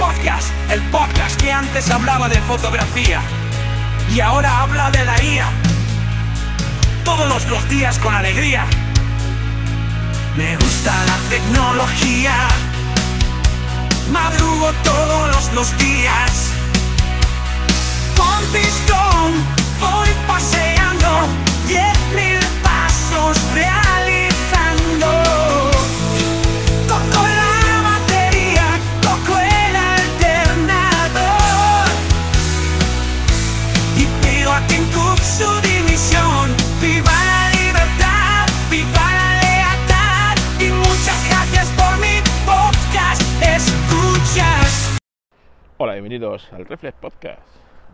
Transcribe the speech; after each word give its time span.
Podcast, 0.00 0.48
el 0.70 0.80
podcast 0.84 1.38
que 1.38 1.52
antes 1.52 1.90
hablaba 1.90 2.30
de 2.30 2.40
fotografía 2.40 3.20
y 4.10 4.20
ahora 4.20 4.62
habla 4.62 4.90
de 4.90 5.04
la 5.04 5.22
IA. 5.22 5.46
Todos 7.04 7.46
los 7.50 7.68
días 7.68 7.98
con 7.98 8.14
alegría. 8.14 8.64
Me 10.38 10.56
gusta 10.56 10.94
la 11.04 11.18
tecnología. 11.28 12.32
Madrugo 14.10 14.72
todos 14.82 15.52
los 15.52 15.76
días. 15.76 16.50
Con 18.16 18.44
pistón 18.52 19.34
voy 19.80 20.08
paseando 20.26 21.28
diez 21.68 21.98
mil 22.16 22.40
pasos 22.62 23.38
realizando. 23.52 24.09
Hola, 45.76 45.92
bienvenidos 45.92 46.52
al 46.52 46.66
Reflex 46.66 46.98
Podcast, 46.98 47.40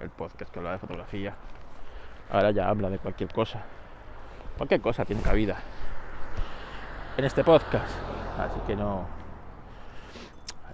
el 0.01 0.09
podcast 0.09 0.51
que 0.51 0.59
habla 0.61 0.73
de 0.73 0.79
fotografía. 0.79 1.35
Ahora 2.31 2.53
ya 2.53 2.71
habla 2.71 2.89
de 2.89 2.99
cualquier 2.99 3.31
cosa. 3.31 3.63
Cualquier 4.57 4.81
cosa 4.81 5.05
tiene 5.05 5.21
cabida 5.21 5.59
en 7.19 7.25
este 7.27 7.45
podcast. 7.45 7.95
Así 8.39 8.61
que 8.67 8.75
no. 8.77 9.07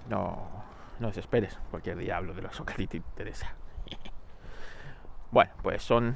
No. 0.09 0.63
No 0.99 1.07
desesperes. 1.07 1.59
Cualquier 1.71 1.97
día 1.97 2.15
hablo 2.15 2.33
de 2.33 2.41
lo 2.41 2.49
que 2.49 2.73
a 2.73 2.75
ti 2.77 2.87
te 2.87 2.97
interesa. 2.97 3.53
Bueno, 5.33 5.51
pues 5.63 5.81
son. 5.81 6.15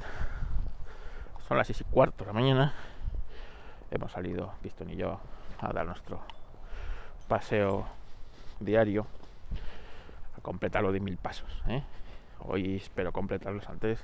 Son 1.48 1.56
las 1.56 1.66
6 1.66 1.80
y 1.80 1.84
cuarto 1.84 2.24
de 2.24 2.26
la 2.26 2.34
mañana. 2.34 2.74
Hemos 3.90 4.12
salido, 4.12 4.52
Piston 4.60 4.90
y 4.90 4.96
yo, 4.96 5.18
a 5.58 5.72
dar 5.72 5.86
nuestro 5.86 6.20
paseo 7.26 7.86
diario 8.60 9.06
a 10.36 10.42
completar 10.42 10.82
lo 10.82 10.92
de 10.92 11.00
mil 11.00 11.16
pasos. 11.16 11.50
¿eh? 11.68 11.82
Hoy 12.40 12.76
espero 12.76 13.12
completarlos 13.12 13.66
antes 13.66 13.98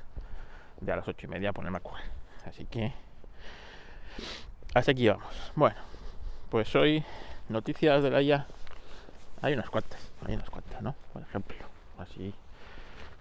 de 0.80 0.90
a 0.90 0.96
las 0.96 1.06
ocho 1.06 1.26
y 1.26 1.28
media 1.28 1.52
ponerme 1.52 1.76
a 1.76 1.80
correr. 1.80 2.06
Así 2.46 2.64
que 2.64 2.94
hasta 4.72 4.92
aquí 4.92 5.06
vamos. 5.06 5.52
Bueno, 5.54 5.76
pues 6.48 6.74
hoy 6.74 7.04
noticias 7.50 8.02
de 8.02 8.10
la 8.10 8.22
IA. 8.22 8.46
Hay 9.42 9.52
unas 9.52 9.68
cuantas, 9.68 10.00
hay 10.26 10.34
unas 10.34 10.48
cuantas, 10.48 10.80
¿no? 10.80 10.94
Por 11.12 11.20
ejemplo, 11.20 11.58
así 11.98 12.32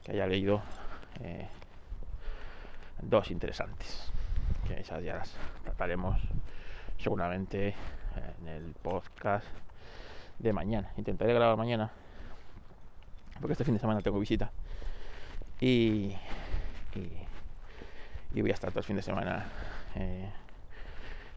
que 0.05 0.13
haya 0.13 0.27
leído 0.27 0.61
eh, 1.19 1.49
dos 3.09 3.31
interesantes. 3.31 4.11
Que 4.67 4.79
esas 4.79 5.03
ya 5.03 5.15
las 5.15 5.35
trataremos 5.63 6.21
seguramente 6.97 7.75
en 8.39 8.47
el 8.47 8.73
podcast 8.81 9.47
de 10.39 10.53
mañana. 10.53 10.91
Intentaré 10.97 11.33
grabar 11.33 11.57
mañana 11.57 11.91
porque 13.39 13.53
este 13.53 13.63
fin 13.63 13.73
de 13.73 13.79
semana 13.79 14.01
tengo 14.01 14.19
visita 14.19 14.51
y, 15.59 16.15
y, 18.33 18.41
voy 18.41 18.51
a 18.51 18.53
estar 18.53 18.69
todo 18.69 18.79
el 18.79 18.85
fin 18.85 18.95
de 18.95 19.01
semana 19.01 19.45
eh, 19.95 20.29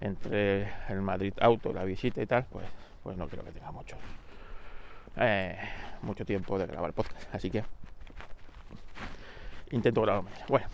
entre 0.01 0.71
el 0.89 1.03
Madrid 1.03 1.33
Auto, 1.41 1.73
la 1.73 1.85
visita 1.85 2.21
y 2.23 2.27
tal, 2.27 2.45
pues, 2.51 2.67
pues 3.03 3.17
no 3.17 3.29
creo 3.29 3.45
que 3.45 3.53
tenga 3.53 3.71
mucho, 3.71 3.97
eh, 5.17 5.59
mucho 6.03 6.25
tiempo 6.25 6.59
de 6.59 6.67
grabar 6.67 6.93
podcast, 6.93 7.35
así 7.35 7.51
que 7.51 7.65
intento 9.71 10.03
grabar 10.03 10.23
mañana. 10.23 10.47
Bueno, 10.49 10.67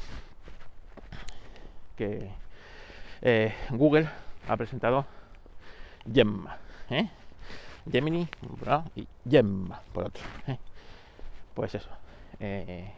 eh, 3.22 3.54
Google 3.70 4.08
ha 4.48 4.56
presentado 4.56 5.06
Gemma, 6.12 6.56
¿eh? 6.90 7.08
Gemini 7.90 8.28
por 8.58 8.84
y 8.94 9.06
Gemma 9.28 9.80
por 9.92 10.04
otro. 10.04 10.22
¿eh? 10.46 10.58
Pues 11.54 11.74
eso. 11.74 11.90
eh, 12.40 12.92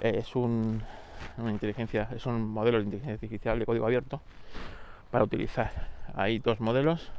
es 0.00 0.34
un, 0.34 0.82
una 1.36 1.50
inteligencia, 1.50 2.08
es 2.14 2.26
un 2.26 2.48
modelo 2.48 2.78
de 2.78 2.84
inteligencia 2.84 3.14
artificial 3.14 3.58
de 3.58 3.66
código 3.66 3.86
abierto 3.86 4.20
para 5.10 5.24
utilizar. 5.24 5.70
Hay 6.14 6.38
dos 6.38 6.60
modelos. 6.60 7.10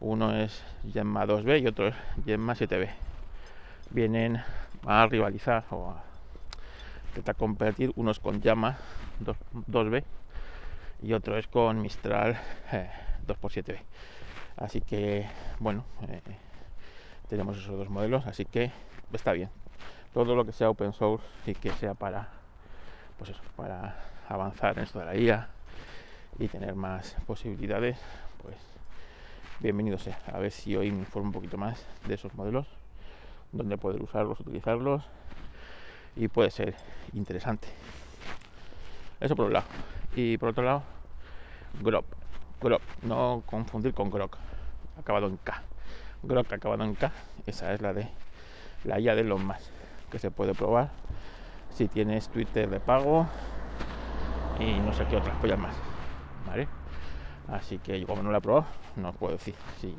Uno 0.00 0.34
es 0.34 0.62
Gemma 0.92 1.26
2B 1.26 1.62
y 1.62 1.66
otro 1.66 1.88
es 1.88 1.94
Gemma 2.24 2.54
7B. 2.54 2.88
Vienen 3.90 4.42
a 4.86 5.06
rivalizar 5.06 5.64
o 5.70 5.90
a 5.90 6.09
intentar 7.10 7.34
competir 7.34 7.92
unos 7.96 8.20
con 8.20 8.40
Llama 8.40 8.78
2, 9.18 9.36
2B 9.68 10.04
y 11.02 11.12
otro 11.12 11.36
es 11.36 11.48
con 11.48 11.82
Mistral 11.82 12.38
eh, 12.72 12.90
2x7B. 13.26 13.78
Así 14.56 14.80
que, 14.80 15.26
bueno, 15.58 15.84
eh, 16.08 16.20
tenemos 17.28 17.56
esos 17.56 17.76
dos 17.76 17.88
modelos, 17.88 18.26
así 18.26 18.44
que 18.44 18.70
está 19.12 19.32
bien. 19.32 19.50
Todo 20.12 20.36
lo 20.36 20.44
que 20.44 20.52
sea 20.52 20.70
open 20.70 20.92
source 20.92 21.24
y 21.46 21.54
que 21.54 21.70
sea 21.72 21.94
para, 21.94 22.28
pues 23.18 23.30
eso, 23.30 23.42
para 23.56 23.96
avanzar 24.28 24.78
en 24.78 24.84
esto 24.84 24.98
de 25.00 25.04
la 25.06 25.16
IA 25.16 25.48
y 26.38 26.48
tener 26.48 26.74
más 26.74 27.16
posibilidades, 27.26 27.98
pues 28.42 28.56
bienvenido 29.58 29.98
sea. 29.98 30.20
A 30.32 30.38
ver 30.38 30.52
si 30.52 30.76
hoy 30.76 30.92
me 30.92 31.00
informo 31.00 31.28
un 31.28 31.32
poquito 31.32 31.56
más 31.56 31.84
de 32.06 32.14
esos 32.14 32.34
modelos, 32.34 32.66
donde 33.52 33.76
poder 33.78 34.00
usarlos, 34.02 34.38
utilizarlos 34.40 35.02
y 36.16 36.28
puede 36.28 36.50
ser 36.50 36.74
interesante. 37.12 37.68
Eso 39.20 39.36
por 39.36 39.46
un 39.46 39.52
lado. 39.52 39.66
Y 40.16 40.38
por 40.38 40.50
otro 40.50 40.64
lado, 40.64 40.82
Grok. 41.82 42.04
Grok, 42.60 42.82
no 43.02 43.42
confundir 43.46 43.94
con 43.94 44.10
Grok, 44.10 44.36
acabado 44.98 45.28
en 45.28 45.36
K. 45.38 45.62
Grok 46.22 46.52
acabado 46.52 46.84
en 46.84 46.94
K, 46.94 47.10
esa 47.46 47.72
es 47.72 47.80
la 47.80 47.94
de 47.94 48.06
la 48.84 49.00
IA 49.00 49.14
de 49.14 49.24
los 49.24 49.42
más 49.42 49.70
que 50.10 50.18
se 50.18 50.30
puede 50.30 50.54
probar 50.54 50.90
si 51.72 51.88
tienes 51.88 52.28
Twitter 52.28 52.68
de 52.68 52.80
pago 52.80 53.26
y 54.58 54.78
no 54.80 54.92
sé 54.92 55.06
qué 55.06 55.16
otras 55.16 55.36
pollas 55.38 55.58
más. 55.58 55.74
¿Vale? 56.46 56.68
Así 57.48 57.78
que 57.78 57.98
yo 57.98 58.06
como 58.06 58.22
no 58.22 58.30
la 58.30 58.38
he 58.38 58.40
probado, 58.40 58.66
no 58.96 59.10
os 59.10 59.16
puedo 59.16 59.32
decir 59.32 59.54
si 59.80 59.94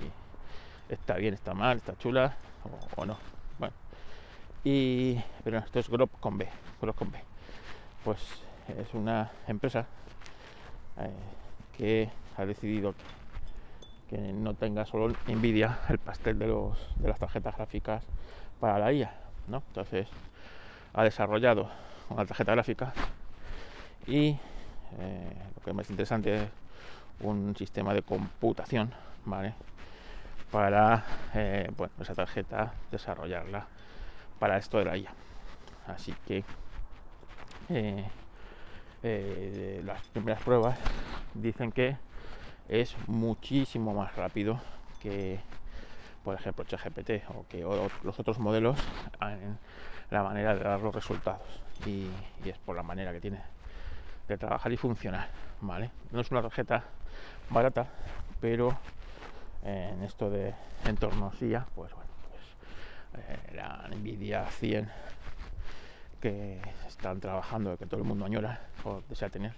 está 0.89 1.15
bien, 1.15 1.33
está 1.33 1.53
mal, 1.53 1.77
está 1.77 1.97
chula 1.97 2.35
o 2.95 3.05
no. 3.05 3.17
Y 4.63 5.19
pero 5.43 5.57
esto 5.57 5.79
es 5.79 5.89
Grok 5.89 6.19
con 6.19 6.37
B, 6.37 6.47
B. 6.81 7.19
Pues 8.03 8.19
es 8.67 8.93
una 8.93 9.31
empresa 9.47 9.87
eh, 10.97 11.09
que 11.71 12.09
ha 12.37 12.45
decidido 12.45 12.93
que, 14.09 14.17
no 14.17 14.53
tenga 14.53 14.85
solo 14.85 15.15
Nvidia 15.25 15.79
el 15.89 15.97
pastel 15.97 16.37
de, 16.37 16.47
los, 16.47 16.77
de 16.99 17.07
las 17.07 17.17
tarjetas 17.17 17.55
gráficas 17.55 18.03
para 18.59 18.77
la 18.77 18.93
IA, 18.93 19.13
¿no? 19.47 19.63
Entonces 19.69 20.07
ha 20.93 21.03
desarrollado 21.03 21.69
una 22.09 22.25
tarjeta 22.25 22.51
gráfica 22.51 22.93
y 24.05 24.37
eh, 24.99 25.37
lo 25.55 25.63
que 25.63 25.69
es 25.69 25.75
más 25.75 25.89
interesante 25.89 26.43
es 26.43 26.49
un 27.21 27.55
sistema 27.55 27.93
de 27.93 28.01
computación, 28.03 28.93
¿vale? 29.25 29.53
Para 30.51 31.03
eh, 31.33 31.71
esa 31.99 32.13
tarjeta 32.13 32.73
desarrollarla 32.91 33.67
para 34.41 34.57
esto 34.57 34.79
de 34.79 34.85
la 34.85 34.97
IA. 34.97 35.13
Así 35.85 36.15
que 36.25 36.43
eh, 37.69 38.09
eh, 39.03 39.81
las 39.85 40.01
primeras 40.07 40.41
pruebas 40.41 40.79
dicen 41.35 41.71
que 41.71 41.95
es 42.67 42.97
muchísimo 43.05 43.93
más 43.93 44.15
rápido 44.15 44.59
que 44.99 45.39
por 46.23 46.33
ejemplo 46.33 46.65
ChatGPT 46.65 47.29
o 47.35 47.45
que 47.47 47.61
los 47.61 48.19
otros 48.19 48.39
modelos 48.39 48.79
en 49.21 49.59
la 50.09 50.23
manera 50.23 50.55
de 50.55 50.63
dar 50.63 50.79
los 50.79 50.95
resultados 50.95 51.61
y, 51.85 52.15
y, 52.43 52.49
es 52.49 52.57
por 52.57 52.75
la 52.75 52.83
manera 52.83 53.11
que 53.11 53.21
tiene 53.21 53.43
de 54.27 54.37
trabajar 54.39 54.71
y 54.71 54.77
funcionar 54.77 55.29
vale 55.59 55.91
no 56.11 56.19
es 56.19 56.31
una 56.31 56.41
tarjeta 56.41 56.83
barata 57.49 57.91
pero 58.39 58.75
en 59.61 60.01
esto 60.01 60.31
de 60.31 60.55
entornos 60.85 61.39
IA 61.43 61.67
pues 61.75 61.91
eh, 63.17 63.53
la 63.55 63.89
Nvidia 63.95 64.45
100 64.45 64.89
que 66.21 66.61
están 66.87 67.19
trabajando, 67.19 67.77
que 67.77 67.85
todo 67.85 67.99
el 67.99 68.05
mundo 68.05 68.25
añora 68.25 68.61
o 68.83 69.01
desea 69.09 69.29
tener. 69.29 69.53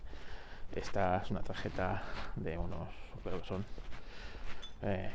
Esta 0.76 1.18
es 1.18 1.30
una 1.30 1.42
tarjeta 1.42 2.04
de 2.36 2.58
unos, 2.58 2.88
creo 3.24 3.42
que 3.42 3.48
son 3.48 3.66
eh, 4.82 5.12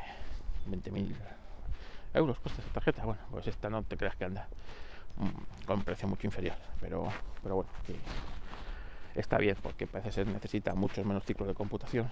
20.000 0.71 1.15
euros 2.15 2.39
cuesta 2.39 2.61
esta 2.61 2.75
tarjeta. 2.75 3.05
Bueno, 3.05 3.21
pues 3.31 3.47
esta 3.47 3.71
no 3.71 3.83
te 3.83 3.97
creas 3.97 4.15
que 4.17 4.25
anda 4.25 4.49
mm, 5.17 5.67
con 5.67 5.83
precio 5.83 6.07
mucho 6.07 6.27
inferior, 6.27 6.57
pero, 6.81 7.09
pero 7.43 7.57
bueno, 7.57 7.71
está 9.15 9.39
bien 9.39 9.57
porque 9.63 9.87
parece 9.87 10.13
ser 10.13 10.27
necesita 10.27 10.75
muchos 10.75 11.05
menos 11.05 11.25
ciclos 11.25 11.49
de 11.49 11.55
computación 11.55 12.11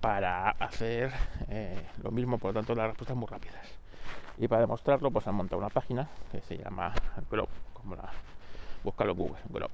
para 0.00 0.50
hacer 0.50 1.12
eh, 1.48 1.88
lo 2.02 2.10
mismo, 2.10 2.38
por 2.38 2.54
lo 2.54 2.60
tanto 2.60 2.74
las 2.74 2.88
respuestas 2.88 3.16
muy 3.16 3.26
rápidas. 3.26 3.66
Y 4.40 4.46
para 4.46 4.60
demostrarlo, 4.60 5.10
pues 5.10 5.26
han 5.26 5.34
montado 5.34 5.58
una 5.58 5.68
página 5.68 6.08
que 6.30 6.40
se 6.42 6.56
llama 6.56 6.92
Grop, 7.30 7.48
como 7.72 7.96
la 7.96 8.08
búscalo 8.84 9.14
Google, 9.14 9.40
Grop. 9.48 9.72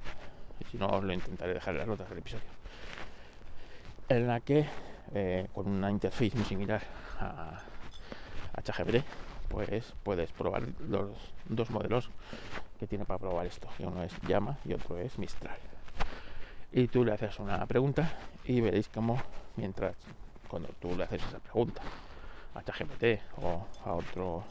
Y 0.59 0.65
si 0.65 0.79
no, 0.79 0.87
os 0.87 1.05
lo 1.05 1.13
intentaré 1.13 1.53
dejar 1.53 1.75
en 1.75 1.81
las 1.81 1.89
notas 1.89 2.09
del 2.09 2.19
episodio. 2.19 2.45
En 4.09 4.27
la 4.27 4.41
que, 4.41 4.67
eh, 5.13 5.49
con 5.53 5.69
una 5.69 5.91
interfaz 5.91 6.35
muy 6.35 6.45
similar 6.45 6.83
a, 7.21 7.61
a 8.55 8.63
pues 9.51 9.93
puedes 10.03 10.33
probar 10.33 10.63
los 10.89 11.11
dos 11.45 11.71
modelos 11.71 12.11
que 12.79 12.87
tiene 12.87 13.05
para 13.05 13.19
probar 13.19 13.47
esto. 13.47 13.69
Y 13.79 13.85
uno 13.85 14.03
es 14.03 14.13
Llama 14.23 14.59
y 14.65 14.73
otro 14.73 14.97
es 14.99 15.19
Mistral. 15.19 15.59
Y 16.73 16.89
tú 16.89 17.05
le 17.05 17.13
haces 17.13 17.39
una 17.39 17.65
pregunta 17.67 18.11
y 18.45 18.61
veréis 18.61 18.89
cómo 18.89 19.21
mientras 19.57 19.95
cuando 20.49 20.69
tú 20.81 20.97
le 20.97 21.05
haces 21.05 21.23
esa 21.23 21.39
pregunta 21.39 21.83
a 22.55 22.63
ChatGPT 22.63 23.21
o 23.43 23.67
a 23.85 23.93
otro 23.93 24.45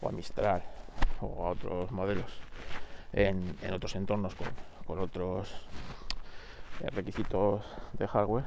o 0.00 0.08
a 0.08 0.12
Mistral 0.12 0.62
o 1.20 1.46
a 1.46 1.50
otros 1.50 1.90
modelos 1.90 2.30
en, 3.12 3.56
otros 3.72 3.94
entornos 3.96 4.34
con, 4.34 4.98
otros 4.98 5.50
eh, 6.80 6.90
requisitos 6.90 7.64
de 7.94 8.06
hardware 8.06 8.44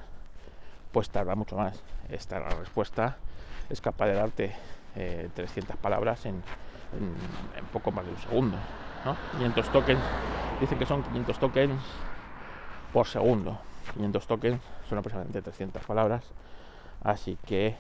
pues 0.92 1.10
tarda 1.10 1.36
mucho 1.36 1.56
más. 1.56 1.84
Esta 2.10 2.40
respuesta 2.40 3.18
es 3.70 3.82
capaz 3.82 4.08
de 4.08 4.14
darte 4.14 4.56
300 5.36 5.76
eh, 5.76 5.80
palabras 5.80 6.26
en, 6.26 6.42
poco 7.72 7.92
más 7.92 8.04
de 8.06 8.12
un 8.12 8.18
segundo 8.18 8.58
500 9.34 9.72
tokens 9.72 10.02
dicen 10.60 10.80
que 10.80 10.86
son 10.86 11.04
500 11.04 11.40
tokens 11.40 11.82
por 12.92 13.08
segundo. 13.08 13.60
500 13.94 14.28
tokens 14.28 14.62
son 14.90 14.98
aproximadamente 14.98 15.42
300 15.42 15.84
palabras 15.84 16.24
así 17.04 17.38
que 17.46 17.76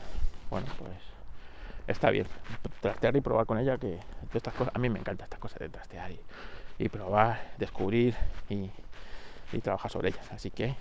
bueno, 0.49 0.67
pues 0.77 0.97
está 1.87 2.09
bien. 2.09 2.27
Trastear 2.81 3.15
y 3.15 3.21
probar 3.21 3.45
con 3.45 3.57
ella, 3.57 3.77
que 3.77 3.99
estas 4.33 4.53
cosas, 4.53 4.73
a 4.75 4.79
mí 4.79 4.89
me 4.89 4.99
encanta 4.99 5.23
estas 5.23 5.39
cosas 5.39 5.59
de 5.59 5.69
trastear 5.69 6.11
y, 6.77 6.89
probar, 6.89 7.53
descubrir 7.57 8.15
y, 8.49 8.69
trabajar 9.61 9.91
sobre 9.91 10.09
ellas. 10.09 10.31
Así 10.31 10.51
que, 10.51 10.75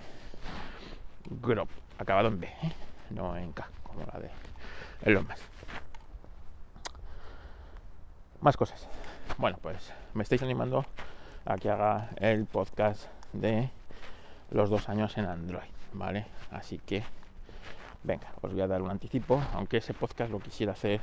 Grop, 1.41 1.69
acabado 1.97 2.29
en 2.29 2.39
B, 2.39 2.47
¿eh? 2.47 2.73
no 3.09 3.35
en 3.35 3.51
K, 3.51 3.67
como 3.83 4.05
la 4.11 4.19
de 4.19 4.29
Elon 5.03 5.27
Musk. 5.27 5.43
Más 8.41 8.55
cosas. 8.55 8.87
Bueno, 9.37 9.57
pues 9.61 9.93
me 10.13 10.23
estáis 10.23 10.41
animando 10.43 10.85
a 11.45 11.57
que 11.57 11.69
haga 11.69 12.09
el 12.17 12.45
podcast 12.45 13.07
de 13.33 13.69
los 14.51 14.69
dos 14.69 14.89
años 14.89 15.17
en 15.17 15.25
Android, 15.25 15.69
¿vale? 15.93 16.25
Así 16.51 16.79
que 16.79 17.03
venga, 18.03 18.27
os 18.41 18.51
voy 18.51 18.61
a 18.61 18.67
dar 18.67 18.81
un 18.81 18.89
anticipo, 18.89 19.41
aunque 19.53 19.77
ese 19.77 19.93
podcast 19.93 20.31
lo 20.31 20.39
quisiera 20.39 20.73
hacer 20.73 21.01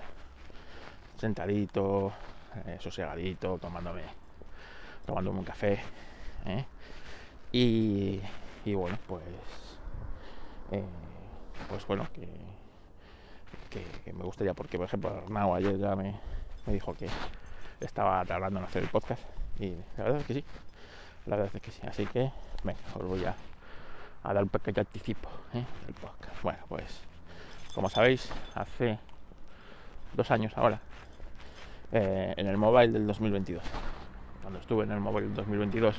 sentadito, 1.16 2.12
eh, 2.66 2.78
sosegadito, 2.80 3.58
tomándome, 3.58 4.02
tomándome 5.04 5.38
un 5.40 5.44
café. 5.44 5.80
¿eh? 6.46 6.64
Y, 7.52 8.20
bueno, 8.74 8.98
pues, 9.06 9.22
eh, 10.72 10.84
pues 11.68 11.86
bueno, 11.86 12.06
que, 12.12 12.28
me 14.12 14.24
gustaría, 14.24 14.54
porque 14.54 14.78
por 14.78 14.86
ejemplo 14.86 15.10
Arnau 15.10 15.54
ayer 15.54 15.78
ya 15.78 15.94
me, 15.94 16.18
me 16.66 16.72
dijo 16.72 16.94
que 16.94 17.08
estaba 17.80 18.24
tardando 18.24 18.58
en 18.58 18.64
hacer 18.64 18.82
el 18.82 18.88
podcast 18.88 19.22
y 19.58 19.74
la 19.98 20.04
verdad 20.04 20.20
es 20.20 20.26
que 20.26 20.34
sí, 20.34 20.44
la 21.26 21.36
verdad 21.36 21.52
es 21.54 21.60
que 21.60 21.70
sí, 21.70 21.80
así 21.86 22.06
que 22.06 22.32
venga, 22.64 22.80
os 22.94 23.06
voy 23.06 23.24
a 23.24 23.34
a 24.26 24.34
dar 24.34 24.42
un 24.42 24.48
pequeño 24.48 24.80
anticipo 24.80 25.28
¿eh? 25.54 25.64
podcast. 26.00 26.42
Bueno, 26.42 26.58
pues 26.68 27.00
como 27.74 27.88
sabéis, 27.88 28.28
hace 28.54 28.98
dos 30.14 30.30
años 30.30 30.52
ahora, 30.56 30.80
eh, 31.92 32.34
en 32.36 32.46
el 32.48 32.56
mobile 32.56 32.92
del 32.92 33.06
2022, 33.06 33.62
cuando 34.42 34.58
estuve 34.58 34.84
en 34.84 34.90
el 34.90 35.00
mobile 35.00 35.28
del 35.28 35.36
2022, 35.36 35.96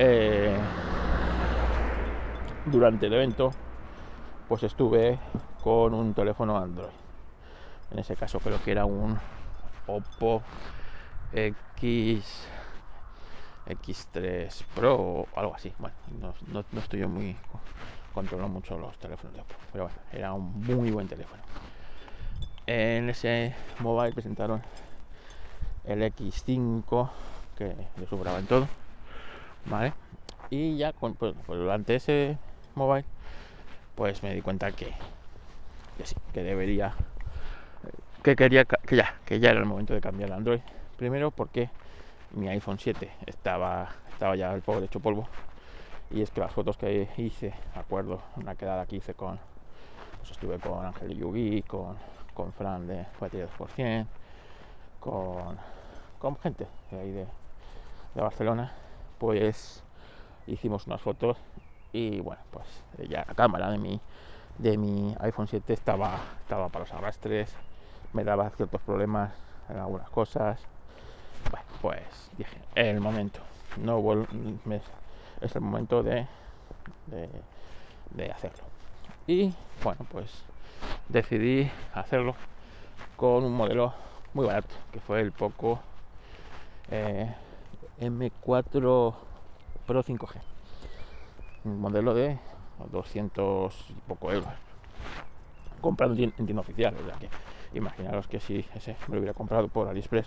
eh, 0.00 0.58
durante 2.66 3.06
el 3.06 3.12
evento, 3.12 3.52
pues 4.48 4.64
estuve 4.64 5.20
con 5.62 5.94
un 5.94 6.14
teléfono 6.14 6.58
Android. 6.58 6.90
En 7.92 8.00
ese 8.00 8.16
caso 8.16 8.40
creo 8.40 8.60
que 8.64 8.72
era 8.72 8.86
un 8.86 9.16
Oppo 9.86 10.42
X 11.32 12.48
X3 13.70 14.64
Pro 14.74 14.94
o 14.94 15.28
algo 15.36 15.54
así. 15.54 15.72
Bueno, 15.78 15.94
no, 16.52 16.64
estoy 16.80 17.00
yo 17.00 17.08
muy. 17.08 17.36
controlo 18.12 18.48
mucho 18.48 18.76
los 18.76 18.98
teléfonos 18.98 19.34
de 19.34 19.40
Oppo, 19.40 19.54
pero 19.72 19.84
bueno, 19.84 19.98
era 20.12 20.32
un 20.32 20.60
muy 20.60 20.90
buen 20.90 21.08
teléfono. 21.08 21.42
En 22.66 23.10
ese 23.10 23.54
mobile 23.80 24.12
presentaron 24.12 24.62
el 25.84 26.02
X5 26.02 27.10
que 27.56 27.74
le 27.96 28.06
superaba 28.06 28.38
en 28.38 28.46
todo, 28.46 28.68
¿vale? 29.66 29.92
Y 30.50 30.76
ya 30.76 30.92
pues, 30.92 31.14
pues, 31.18 31.34
durante 31.46 31.94
ese 31.94 32.38
mobile, 32.74 33.04
pues 33.94 34.22
me 34.22 34.34
di 34.34 34.40
cuenta 34.40 34.72
que, 34.72 34.92
que 36.32 36.42
debería, 36.42 36.94
que 38.22 38.34
quería, 38.34 38.64
que 38.64 38.96
ya, 38.96 39.14
que 39.24 39.38
ya 39.40 39.50
era 39.50 39.60
el 39.60 39.66
momento 39.66 39.94
de 39.94 40.00
cambiar 40.00 40.30
el 40.30 40.36
Android. 40.36 40.60
Primero 40.96 41.30
porque 41.30 41.70
mi 42.32 42.48
iPhone 42.48 42.78
7 42.78 43.10
estaba, 43.26 43.88
estaba 44.10 44.36
ya 44.36 44.52
el 44.52 44.62
pobre 44.62 44.86
hecho 44.86 45.00
polvo. 45.00 45.26
Y 46.10 46.22
es 46.22 46.30
que 46.30 46.40
las 46.40 46.52
fotos 46.52 46.76
que 46.76 47.08
hice, 47.16 47.54
acuerdo, 47.74 48.20
una 48.36 48.54
quedada 48.54 48.86
que 48.86 48.96
hice 48.96 49.14
con, 49.14 49.38
pues 50.18 50.32
estuve 50.32 50.58
con 50.58 50.84
Ángel 50.84 51.16
Yugi, 51.16 51.62
con, 51.62 51.96
con 52.34 52.52
Fran 52.52 52.86
de 52.86 53.06
Batería 53.20 53.48
2%, 53.58 54.06
con, 54.98 55.56
con 56.18 56.36
gente 56.38 56.66
de 56.90 57.00
ahí 57.00 57.10
de, 57.12 57.26
de 58.14 58.20
Barcelona, 58.20 58.72
pues 59.18 59.84
hicimos 60.46 60.86
unas 60.86 61.00
fotos 61.00 61.36
y 61.92 62.20
bueno, 62.20 62.42
pues 62.50 62.66
ya 63.08 63.24
la 63.26 63.34
cámara 63.34 63.70
de 63.70 63.78
mi, 63.78 64.00
de 64.58 64.76
mi 64.76 65.14
iPhone 65.20 65.46
7 65.46 65.72
estaba, 65.72 66.18
estaba 66.42 66.68
para 66.68 66.84
los 66.84 66.92
arrastres, 66.92 67.54
me 68.12 68.24
daba 68.24 68.50
ciertos 68.50 68.80
problemas 68.82 69.32
en 69.68 69.78
algunas 69.78 70.10
cosas, 70.10 70.60
bueno, 71.50 71.66
pues 71.80 72.30
dije, 72.36 72.58
el 72.74 73.00
momento. 73.00 73.40
No 73.76 74.26
es 75.40 75.54
el 75.54 75.60
momento 75.60 76.02
de, 76.02 76.26
hacerlo. 78.32 78.64
Y 79.26 79.54
bueno, 79.82 80.06
pues 80.10 80.30
decidí 81.08 81.70
hacerlo 81.94 82.34
con 83.16 83.44
un 83.44 83.52
modelo 83.52 83.94
muy 84.34 84.46
barato, 84.46 84.74
que 84.92 85.00
fue 85.00 85.20
el 85.20 85.32
Poco 85.32 85.80
eh, 86.90 87.32
M4 88.00 89.14
Pro 89.86 90.04
5G. 90.04 90.34
Un 91.64 91.80
modelo 91.80 92.14
de 92.14 92.38
200 92.90 93.90
y 93.90 93.92
poco 94.08 94.32
euros. 94.32 94.48
Comprado 95.80 96.14
en 96.14 96.32
tienda 96.32 96.60
oficial, 96.60 96.94
que 97.18 97.28
imaginaros 97.78 98.26
que 98.26 98.40
si 98.40 98.66
ese 98.74 98.96
me 99.08 99.14
lo 99.14 99.20
hubiera 99.20 99.34
comprado 99.34 99.68
por 99.68 99.88
AliExpress 99.88 100.26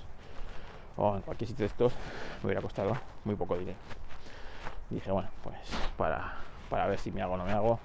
o 0.97 1.15
en 1.15 1.21
cualquier 1.21 1.47
sitio 1.47 1.63
de 1.63 1.67
estos 1.67 1.93
me 2.41 2.47
hubiera 2.47 2.61
costado 2.61 2.97
muy 3.25 3.35
poco 3.35 3.57
dinero. 3.57 3.77
dije, 4.89 5.11
bueno, 5.11 5.29
pues 5.43 5.57
para, 5.97 6.35
para 6.69 6.87
ver 6.87 6.99
si 6.99 7.11
me 7.11 7.21
hago 7.21 7.33
o 7.33 7.37
no 7.37 7.45
me 7.45 7.53
hago, 7.53 7.79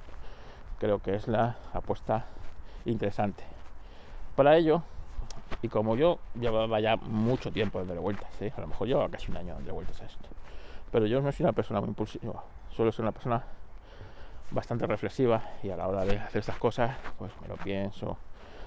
creo 0.79 1.01
que 1.01 1.15
es 1.15 1.29
la 1.29 1.57
apuesta 1.73 2.27
interesante. 2.85 3.45
Para 4.37 4.57
ello, 4.57 4.83
y 5.63 5.69
como 5.69 5.97
yo 5.97 6.19
llevaba 6.39 6.81
ya 6.81 6.97
mucho 6.97 7.51
tiempo 7.51 7.85
de 7.85 7.99
vueltas, 7.99 8.31
¿eh? 8.41 8.53
a 8.57 8.61
lo 8.61 8.69
mejor 8.69 8.87
llevaba 8.87 9.09
casi 9.09 9.31
un 9.31 9.37
año 9.37 9.57
de 9.61 9.73
vueltas 9.73 10.01
a 10.01 10.07
esto, 10.07 10.29
pero 10.93 11.07
yo 11.07 11.21
no 11.21 11.33
soy 11.33 11.45
una 11.45 11.53
persona 11.53 11.81
muy 11.81 11.89
impulsiva, 11.89 12.45
suelo 12.71 12.93
ser 12.93 13.03
una 13.03 13.13
persona 13.13 13.43
bastante 14.51 14.87
reflexiva 14.87 15.43
y 15.63 15.71
a 15.71 15.77
la 15.77 15.89
hora 15.89 16.05
de 16.05 16.19
hacer 16.19 16.41
estas 16.41 16.57
cosas, 16.57 16.97
pues 17.19 17.33
me 17.41 17.49
lo 17.49 17.57
pienso, 17.57 18.17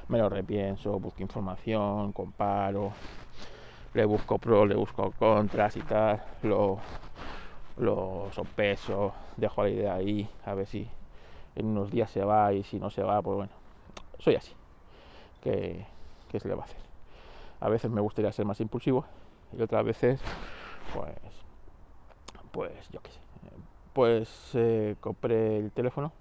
me 0.09 0.17
lo 0.17 0.29
repienso, 0.29 0.99
busco 0.99 1.21
información, 1.21 2.11
comparo, 2.11 2.91
le 3.93 4.05
busco 4.05 4.37
pro, 4.37 4.65
le 4.65 4.75
busco 4.75 5.11
contras 5.11 5.75
y 5.77 5.81
tal, 5.81 6.23
lo, 6.43 6.79
lo 7.77 8.29
sopeso, 8.31 9.13
dejo 9.37 9.63
la 9.63 9.69
idea 9.69 9.95
ahí, 9.95 10.29
a 10.45 10.53
ver 10.53 10.67
si 10.67 10.87
en 11.55 11.65
unos 11.65 11.91
días 11.91 12.09
se 12.09 12.23
va 12.23 12.53
y 12.53 12.63
si 12.63 12.79
no 12.79 12.89
se 12.89 13.03
va, 13.03 13.21
pues 13.21 13.35
bueno, 13.35 13.51
soy 14.19 14.35
así. 14.35 14.53
¿Qué, 15.41 15.85
se 16.31 16.47
le 16.47 16.55
va 16.55 16.61
a 16.61 16.65
hacer? 16.65 16.79
A 17.59 17.69
veces 17.69 17.91
me 17.91 18.01
gustaría 18.01 18.31
ser 18.31 18.45
más 18.45 18.61
impulsivo 18.61 19.05
y 19.57 19.61
otras 19.61 19.83
veces, 19.83 20.21
pues, 20.93 21.15
pues 22.51 22.89
yo 22.89 23.01
qué 23.01 23.11
sé. 23.11 23.19
Pues 23.93 24.51
eh, 24.53 24.95
compré 25.01 25.57
el 25.57 25.71
teléfono 25.71 26.13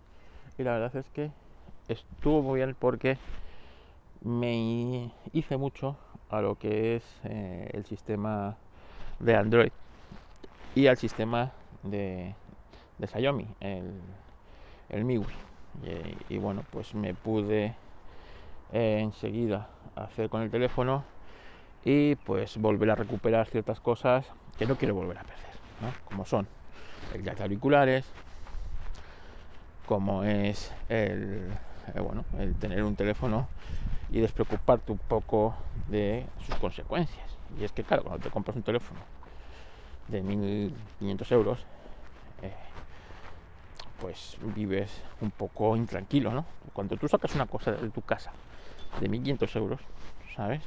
y 0.58 0.64
la 0.64 0.72
verdad 0.72 0.96
es 0.96 1.08
que 1.10 1.30
estuvo 1.86 2.42
muy 2.42 2.58
bien 2.58 2.74
porque 2.78 3.18
me 4.22 5.12
hice 5.32 5.56
mucho 5.56 5.96
a 6.30 6.40
lo 6.40 6.56
que 6.56 6.96
es 6.96 7.04
eh, 7.24 7.70
el 7.72 7.84
sistema 7.84 8.56
de 9.18 9.36
Android 9.36 9.72
y 10.74 10.86
al 10.86 10.96
sistema 10.96 11.52
de, 11.82 12.34
de 12.98 13.06
Xiaomi, 13.06 13.46
el, 13.60 14.00
el 14.88 15.04
MIUI. 15.04 15.26
Y, 16.28 16.38
bueno, 16.38 16.64
pues 16.70 16.94
me 16.94 17.14
pude 17.14 17.74
eh, 18.72 18.98
enseguida 19.00 19.68
hacer 19.94 20.28
con 20.28 20.42
el 20.42 20.50
teléfono 20.50 21.04
y 21.84 22.16
pues 22.16 22.58
volver 22.58 22.90
a 22.90 22.94
recuperar 22.94 23.46
ciertas 23.46 23.80
cosas 23.80 24.26
que 24.58 24.66
no 24.66 24.76
quiero 24.76 24.94
volver 24.94 25.18
a 25.18 25.22
perder, 25.22 25.54
¿no? 25.80 25.88
como 26.04 26.26
son 26.26 26.46
el 27.14 27.22
jack 27.22 27.38
de 27.38 27.42
auriculares, 27.44 28.04
como 29.86 30.24
es 30.24 30.72
el, 30.88 31.50
eh, 31.94 32.00
bueno, 32.00 32.24
el 32.38 32.54
tener 32.56 32.82
un 32.82 32.96
teléfono 32.96 33.48
y 34.10 34.20
despreocuparte 34.20 34.92
un 34.92 34.98
poco 34.98 35.54
de 35.88 36.26
sus 36.44 36.54
consecuencias. 36.56 37.26
Y 37.58 37.64
es 37.64 37.72
que 37.72 37.84
claro, 37.84 38.04
cuando 38.04 38.22
te 38.22 38.30
compras 38.30 38.56
un 38.56 38.62
teléfono 38.62 39.00
de 40.08 40.22
1.500 40.22 41.32
euros, 41.32 41.58
eh, 42.42 42.52
pues 44.00 44.36
vives 44.54 44.90
un 45.20 45.30
poco 45.30 45.76
intranquilo, 45.76 46.32
¿no? 46.32 46.44
Cuando 46.72 46.96
tú 46.96 47.08
sacas 47.08 47.34
una 47.34 47.46
cosa 47.46 47.72
de 47.72 47.90
tu 47.90 48.02
casa 48.02 48.32
de 49.00 49.08
1.500 49.08 49.56
euros, 49.56 49.80
¿sabes? 50.34 50.62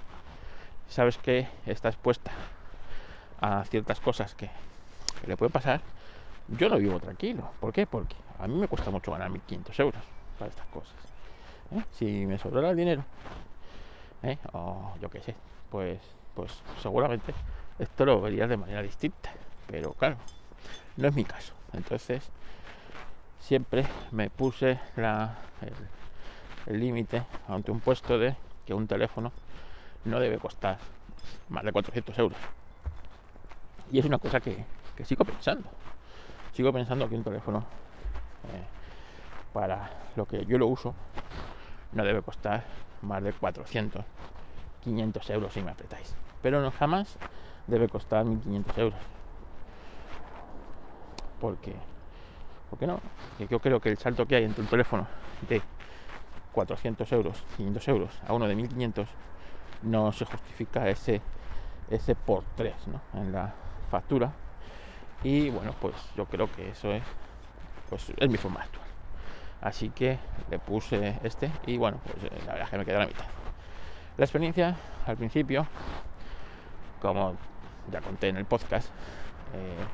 Sabes 0.88 1.17
que 1.17 1.47
está 1.65 1.89
expuesta 1.89 2.31
a 3.41 3.63
ciertas 3.65 4.00
cosas 4.00 4.35
que, 4.35 4.50
le 5.27 5.38
puede 5.38 5.51
pasar, 5.51 5.81
yo 6.50 6.67
no 6.69 6.77
vivo 6.77 7.00
tranquilo. 7.00 7.50
¿Por 7.59 7.71
qué? 7.71 7.88
Porque 7.88 8.15
a 8.39 8.47
mí 8.47 8.55
me 8.55 8.67
cuesta 8.67 8.91
mucho 8.91 9.12
ganar 9.12 9.31
1.500 9.31 9.79
euros 9.79 10.03
para 10.38 10.50
estas 10.50 10.67
cosas. 10.67 11.12
¿Eh? 11.72 11.84
Si 11.91 12.25
me 12.25 12.38
sobrara 12.38 12.70
el 12.72 12.77
dinero, 12.77 13.03
¿eh? 14.24 14.38
o 14.53 14.93
yo 15.01 15.10
qué 15.10 15.22
sé, 15.22 15.36
pues, 15.70 16.00
pues 16.36 16.51
seguramente 16.82 17.34
esto 17.79 18.05
lo 18.05 18.22
verías 18.22 18.50
de 18.50 18.58
manera 18.58 18.82
distinta. 18.82 19.32
Pero 19.67 19.93
claro, 19.93 20.17
no 20.98 21.08
es 21.08 21.15
mi 21.15 21.24
caso. 21.24 21.53
Entonces, 21.74 22.29
siempre 23.39 23.86
me 24.12 24.29
puse 24.29 24.79
el 26.65 26.79
límite 26.79 27.24
ante 27.48 27.72
un 27.72 27.79
puesto 27.79 28.17
de 28.17 28.36
que 28.65 28.74
un 28.74 28.88
teléfono 28.88 29.32
no 30.05 30.20
debe 30.20 30.38
costar 30.38 30.77
más 31.50 31.63
de 31.63 31.72
400 31.72 32.17
euros. 32.20 32.38
Y 33.91 34.00
es 34.00 34.05
una 34.05 34.17
cosa 34.17 34.39
que, 34.39 34.65
sigo 35.03 35.25
pensando. 35.25 35.70
Sigo 36.53 36.72
pensando 36.72 37.10
que 37.10 37.15
un 37.15 37.24
teléfono, 37.24 37.60
eh, 37.60 38.63
para 39.53 39.89
lo 40.15 40.25
que 40.25 40.46
yo 40.46 40.58
lo 40.58 40.67
uso, 40.67 40.93
no 41.93 42.03
debe 42.03 42.21
costar 42.21 42.63
más 43.01 43.23
de 43.23 43.33
400, 43.33 44.03
500 44.83 45.29
euros 45.29 45.53
si 45.53 45.62
me 45.62 45.71
apretáis. 45.71 46.15
Pero 46.41 46.62
no 46.62 46.71
jamás 46.71 47.17
debe 47.67 47.88
costar 47.88 48.25
1500 48.25 48.77
euros. 48.77 49.00
Porque, 51.39 51.73
porque 52.69 52.88
no, 52.88 53.00
que 53.38 53.47
yo 53.47 53.59
creo 53.59 53.79
que 53.79 53.89
el 53.89 53.97
salto 53.97 54.25
que 54.25 54.35
hay 54.35 54.43
entre 54.45 54.62
un 54.62 54.69
teléfono 54.69 55.07
de 55.47 55.62
400 56.53 57.12
euros, 57.12 57.43
500 57.57 57.88
euros 57.89 58.12
a 58.27 58.33
uno 58.33 58.47
de 58.47 58.55
1500 58.55 59.07
no 59.83 60.12
se 60.12 60.25
justifica 60.25 60.88
ese 60.89 61.21
ese 61.89 62.15
por 62.15 62.43
3 62.55 62.73
en 63.13 63.31
la 63.31 63.53
factura. 63.91 64.31
Y 65.23 65.50
bueno 65.50 65.73
pues 65.79 65.95
yo 66.15 66.25
creo 66.25 66.47
que 66.51 66.69
eso 66.69 66.91
es 66.91 67.03
pues 67.89 68.12
es 68.17 68.29
mi 68.29 68.38
forma 68.38 68.62
actual 68.62 68.83
así 69.63 69.91
que 69.91 70.20
le 70.48 70.60
puse 70.60 71.20
este 71.24 71.60
y 71.63 71.77
bueno 71.77 72.01
pues 72.03 72.24
eh, 72.24 72.41
la 72.46 72.53
verdad 72.53 72.63
es 72.65 72.70
que 72.70 72.77
me 72.77 72.86
queda 72.86 73.00
la 73.00 73.08
mitad 73.08 73.27
la 74.17 74.25
experiencia 74.25 74.79
al 75.05 75.17
principio 75.17 75.67
como 77.00 77.38
ya 77.86 78.01
conté 78.01 78.29
en 78.29 78.38
el 78.38 78.46
podcast 78.46 78.89
eh, 79.53 79.88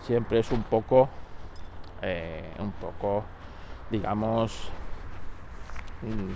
siempre 0.00 0.40
es 0.40 0.52
un 0.52 0.64
poco 0.64 1.10
eh, 2.02 2.54
un 2.58 2.72
poco 2.74 3.26
digamos 3.90 4.72
mm, 6.00 6.32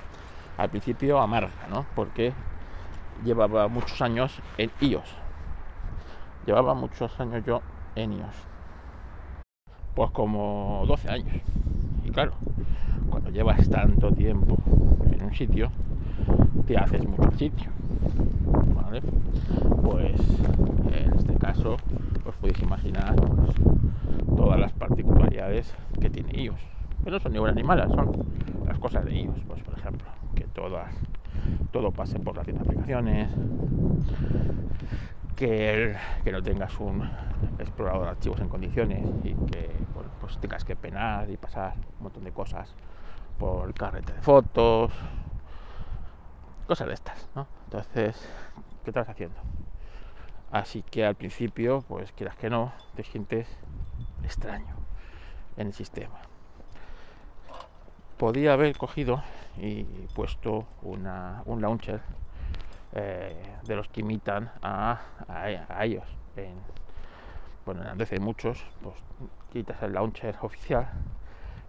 al 0.57 0.71
principio 0.71 1.21
amarga 1.21 1.66
no 1.69 1.88
porque 1.95 2.35
llevaba 3.23 3.69
muchos 3.69 4.00
años 4.02 4.42
en 4.59 4.73
iOS. 4.81 5.11
Llevaba 6.45 6.75
muchos 6.75 7.19
años 7.21 7.42
yo 7.45 7.62
en 7.95 8.12
iOS. 8.14 8.37
Pues 9.95 10.11
como 10.11 10.85
12 10.87 11.09
años. 11.11 11.35
Claro, 12.12 12.33
cuando 13.09 13.31
llevas 13.31 13.66
tanto 13.71 14.12
tiempo 14.12 14.59
en 15.11 15.25
un 15.25 15.35
sitio, 15.35 15.71
te 16.66 16.76
haces 16.76 17.07
mucho 17.09 17.31
sitio. 17.38 17.71
¿Vale? 18.75 19.00
Pues 19.83 20.21
en 20.92 21.14
este 21.14 21.35
caso 21.37 21.78
os 22.26 22.35
podéis 22.37 22.61
imaginar 22.61 23.14
pues, 23.16 23.57
todas 24.37 24.61
las 24.61 24.73
particularidades 24.73 25.73
que 26.00 26.11
tiene 26.11 26.38
iOS. 26.38 26.61
Que 27.02 27.11
no 27.11 27.19
son 27.19 27.33
ni 27.33 27.38
buenas 27.38 27.57
ni 27.57 27.62
malas, 27.62 27.90
son 27.90 28.12
las 28.66 28.78
cosas 28.78 29.07
de 29.07 29.14
iOS. 29.14 29.40
Pues 29.49 29.62
por 29.62 29.78
ejemplo, 29.78 30.09
que 30.35 30.45
todas 30.45 30.92
todo 31.71 31.90
pase 31.92 32.19
por 32.19 32.37
la 32.37 32.45
tienda 32.45 32.62
de 32.62 32.69
aplicaciones, 32.69 33.31
que, 35.37 35.97
que, 36.25 36.33
no 36.33 36.43
tengas 36.43 36.79
un 36.79 37.09
explorador 37.59 38.05
de 38.05 38.11
archivos 38.11 38.41
en 38.41 38.49
condiciones 38.49 39.03
y 39.25 39.35
que 39.51 39.71
pues 40.21 40.39
tengas 40.39 40.65
que 40.65 40.77
penar 40.77 41.31
y 41.31 41.37
pasar 41.37 41.75
un 41.99 42.05
montón 42.05 42.25
de 42.25 42.33
cosas 42.33 42.75
por 43.39 43.67
el 43.67 43.75
carrete 43.75 44.12
de 44.12 44.23
fotos, 44.23 44.93
cosas 46.67 46.87
de 46.87 46.95
estas, 46.95 47.29
¿no? 47.35 47.47
Entonces, 47.65 48.17
¿qué 48.85 48.91
estás 48.91 49.09
haciendo? 49.09 49.41
Así 50.51 50.83
que 50.83 51.05
al 51.05 51.15
principio, 51.15 51.83
pues 51.89 52.12
quieras 52.12 52.37
que 52.37 52.51
no, 52.51 52.73
te 52.95 53.05
sientes 53.05 53.49
extraño 54.23 54.77
en 55.57 55.69
el 55.69 55.73
sistema. 55.73 56.21
Podía 58.19 58.53
haber 58.53 58.77
cogido 58.77 59.23
y 59.57 59.85
puesto 60.15 60.67
una, 60.83 61.43
un 61.47 61.62
launcher 61.62 62.03
eh, 62.94 63.42
de 63.64 63.76
los 63.76 63.88
que 63.88 64.00
imitan 64.00 64.50
a, 64.62 65.00
ellos. 65.80 66.04
En, 66.37 66.54
bueno, 67.64 67.82
en 67.82 67.88
Android 67.88 68.12
hay 68.12 68.18
muchos, 68.18 68.64
pues 68.82 68.96
quitas 69.50 69.82
el 69.82 69.92
launcher 69.92 70.37
oficial 70.42 70.88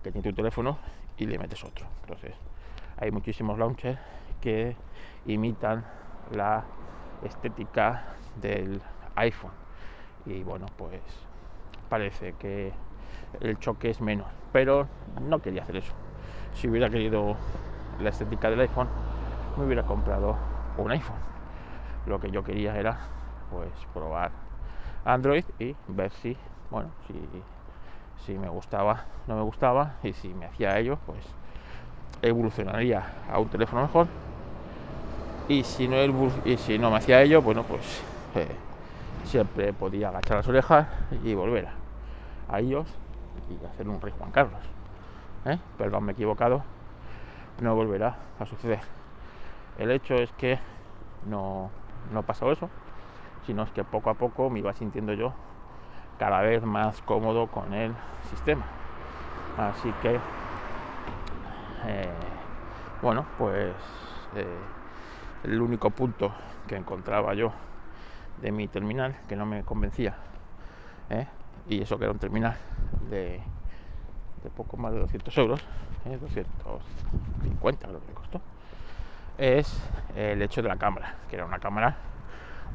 que 0.04 0.12
tiene 0.12 0.30
tu 0.30 0.36
teléfono 0.36 0.78
y 1.18 1.26
le 1.26 1.38
metes 1.38 1.64
otro. 1.64 1.86
Entonces, 2.02 2.34
hay 2.98 3.12
muchísimos 3.12 3.58
launchers 3.58 4.00
que 4.42 4.76
imitan 5.26 5.86
la 6.32 6.64
estética 7.24 8.04
del 8.42 8.82
iPhone. 9.16 9.52
Y 10.26 10.44
bueno, 10.44 10.66
pues 10.78 11.02
parece 11.90 12.34
que 12.34 12.74
el 13.40 13.60
choque 13.60 13.90
es 13.90 14.02
menos. 14.02 14.28
Pero 14.52 14.88
no 15.22 15.40
quería 15.40 15.64
hacer 15.64 15.78
eso. 15.78 15.94
Si 16.54 16.68
hubiera 16.68 16.90
querido 16.90 17.36
la 18.00 18.10
estética 18.10 18.50
del 18.50 18.60
iPhone, 18.62 18.90
me 19.58 19.66
hubiera 19.66 19.84
comprado 19.84 20.53
un 20.78 20.92
iPhone. 20.92 21.20
Lo 22.06 22.20
que 22.20 22.32
yo 22.32 22.44
quería 22.44 22.78
era 22.78 22.98
pues 23.52 23.70
probar 23.94 24.32
Android 25.06 25.46
y 25.60 25.76
ver 25.88 26.12
si, 26.12 26.38
bueno, 26.70 26.90
si, 28.26 28.34
me 28.38 28.50
gustaba, 28.50 29.06
no 29.28 29.36
me 29.36 29.42
gustaba 29.42 29.96
y 30.04 30.14
si 30.14 30.30
me 30.34 30.46
hacía 30.46 30.78
ello, 30.80 30.98
pues 31.06 31.24
evolucionaría 32.22 33.04
a 33.32 33.40
un 33.40 33.50
teléfono 33.50 33.84
mejor. 33.84 34.08
Y 35.48 35.64
si 35.64 35.88
no, 35.88 35.98
y 36.46 36.58
si 36.58 36.80
no 36.80 36.90
me 36.90 36.98
hacía 36.98 37.22
ello, 37.22 37.42
bueno, 37.42 37.64
pues 37.64 38.02
eh, 38.36 38.48
siempre 39.26 39.74
podía 39.74 40.10
agachar 40.10 40.38
las 40.38 40.48
orejas 40.48 40.88
y 41.24 41.34
volver 41.34 41.68
a 42.50 42.60
ellos 42.60 42.88
y 43.50 43.66
hacer 43.66 43.88
un 43.90 44.00
rey 44.00 44.14
Juan 44.18 44.32
Carlos. 44.32 44.62
¿eh? 45.46 45.58
Perdón, 45.78 46.06
me 46.06 46.14
he 46.14 46.14
equivocado 46.14 46.64
no 47.62 47.76
volverá 47.76 48.16
a 48.40 48.46
suceder. 48.46 49.03
El 49.78 49.92
hecho 49.92 50.16
es 50.16 50.32
que 50.34 50.60
no, 51.30 51.70
no 52.12 52.24
pasado 52.24 52.52
eso, 52.52 52.70
sino 53.46 53.64
es 53.64 53.72
que 53.72 53.84
poco 53.84 54.10
a 54.10 54.14
poco 54.14 54.50
me 54.50 54.60
iba 54.60 54.74
sintiendo 54.74 55.14
yo 55.14 55.34
cada 56.18 56.42
vez 56.42 56.64
más 56.64 57.02
cómodo 57.02 57.48
con 57.48 57.74
el 57.74 57.94
sistema. 58.30 58.66
Así 59.58 59.92
que, 60.02 60.20
eh, 61.86 62.14
bueno, 63.02 63.26
pues 63.38 63.74
eh, 64.36 64.58
el 65.44 65.62
único 65.62 65.90
punto 65.90 66.32
que 66.68 66.76
encontraba 66.76 67.34
yo 67.34 67.52
de 68.42 68.52
mi 68.52 68.68
terminal 68.68 69.16
que 69.28 69.36
no 69.36 69.46
me 69.46 69.64
convencía, 69.64 70.16
¿eh? 71.10 71.28
y 71.70 71.82
eso 71.82 71.98
que 71.98 72.06
era 72.06 72.14
un 72.14 72.20
terminal 72.20 72.56
de, 73.10 73.42
de 74.44 74.50
poco 74.56 74.78
más 74.78 74.94
de 74.94 75.00
200 75.00 75.38
euros, 75.38 75.62
250 76.06 77.88
lo 77.88 78.00
que 78.02 78.14
costó, 78.14 78.42
es 79.44 79.78
el 80.16 80.42
hecho 80.42 80.62
de 80.62 80.70
la 80.70 80.78
cámara, 80.78 81.16
que 81.30 81.36
era 81.36 81.46
una 81.46 81.60
cámara 81.60 81.98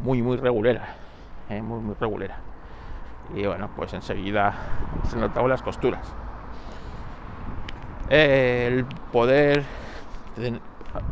muy, 0.00 0.20
muy 0.20 0.37
regulera, 0.37 0.88
¿eh? 1.48 1.62
muy, 1.62 1.80
muy 1.80 1.94
regulera. 1.98 2.37
Y 3.34 3.46
bueno, 3.46 3.70
pues 3.75 3.94
enseguida 3.94 4.52
se 5.04 5.16
notaban 5.16 5.48
las 5.48 5.62
costuras. 5.62 6.14
El 8.10 8.84
poder 9.12 9.64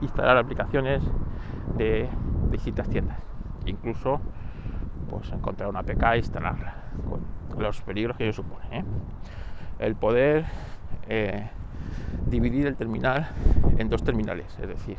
instalar 0.02 0.36
aplicaciones 0.36 1.02
de 1.76 2.08
distintas 2.50 2.88
tiendas, 2.90 3.18
incluso 3.64 4.20
pues 5.08 5.30
encontrar 5.32 5.70
una 5.70 5.80
APK 5.80 6.02
e 6.02 6.18
instalarla, 6.18 6.74
con 7.50 7.62
los 7.62 7.80
peligros 7.80 8.16
que 8.18 8.24
ello 8.24 8.32
supone. 8.34 8.64
¿eh? 8.72 8.84
El 9.78 9.94
poder 9.96 10.44
eh, 11.08 11.48
dividir 12.26 12.66
el 12.66 12.76
terminal 12.76 13.28
en 13.78 13.88
dos 13.88 14.02
terminales, 14.02 14.46
es 14.60 14.68
decir, 14.68 14.98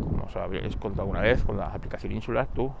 como 0.00 0.24
os 0.24 0.36
habréis 0.36 0.76
contado 0.76 1.02
alguna 1.02 1.20
vez 1.20 1.42
con 1.44 1.56
la 1.56 1.66
aplicación 1.66 2.12
Insular, 2.12 2.46
tú 2.54 2.72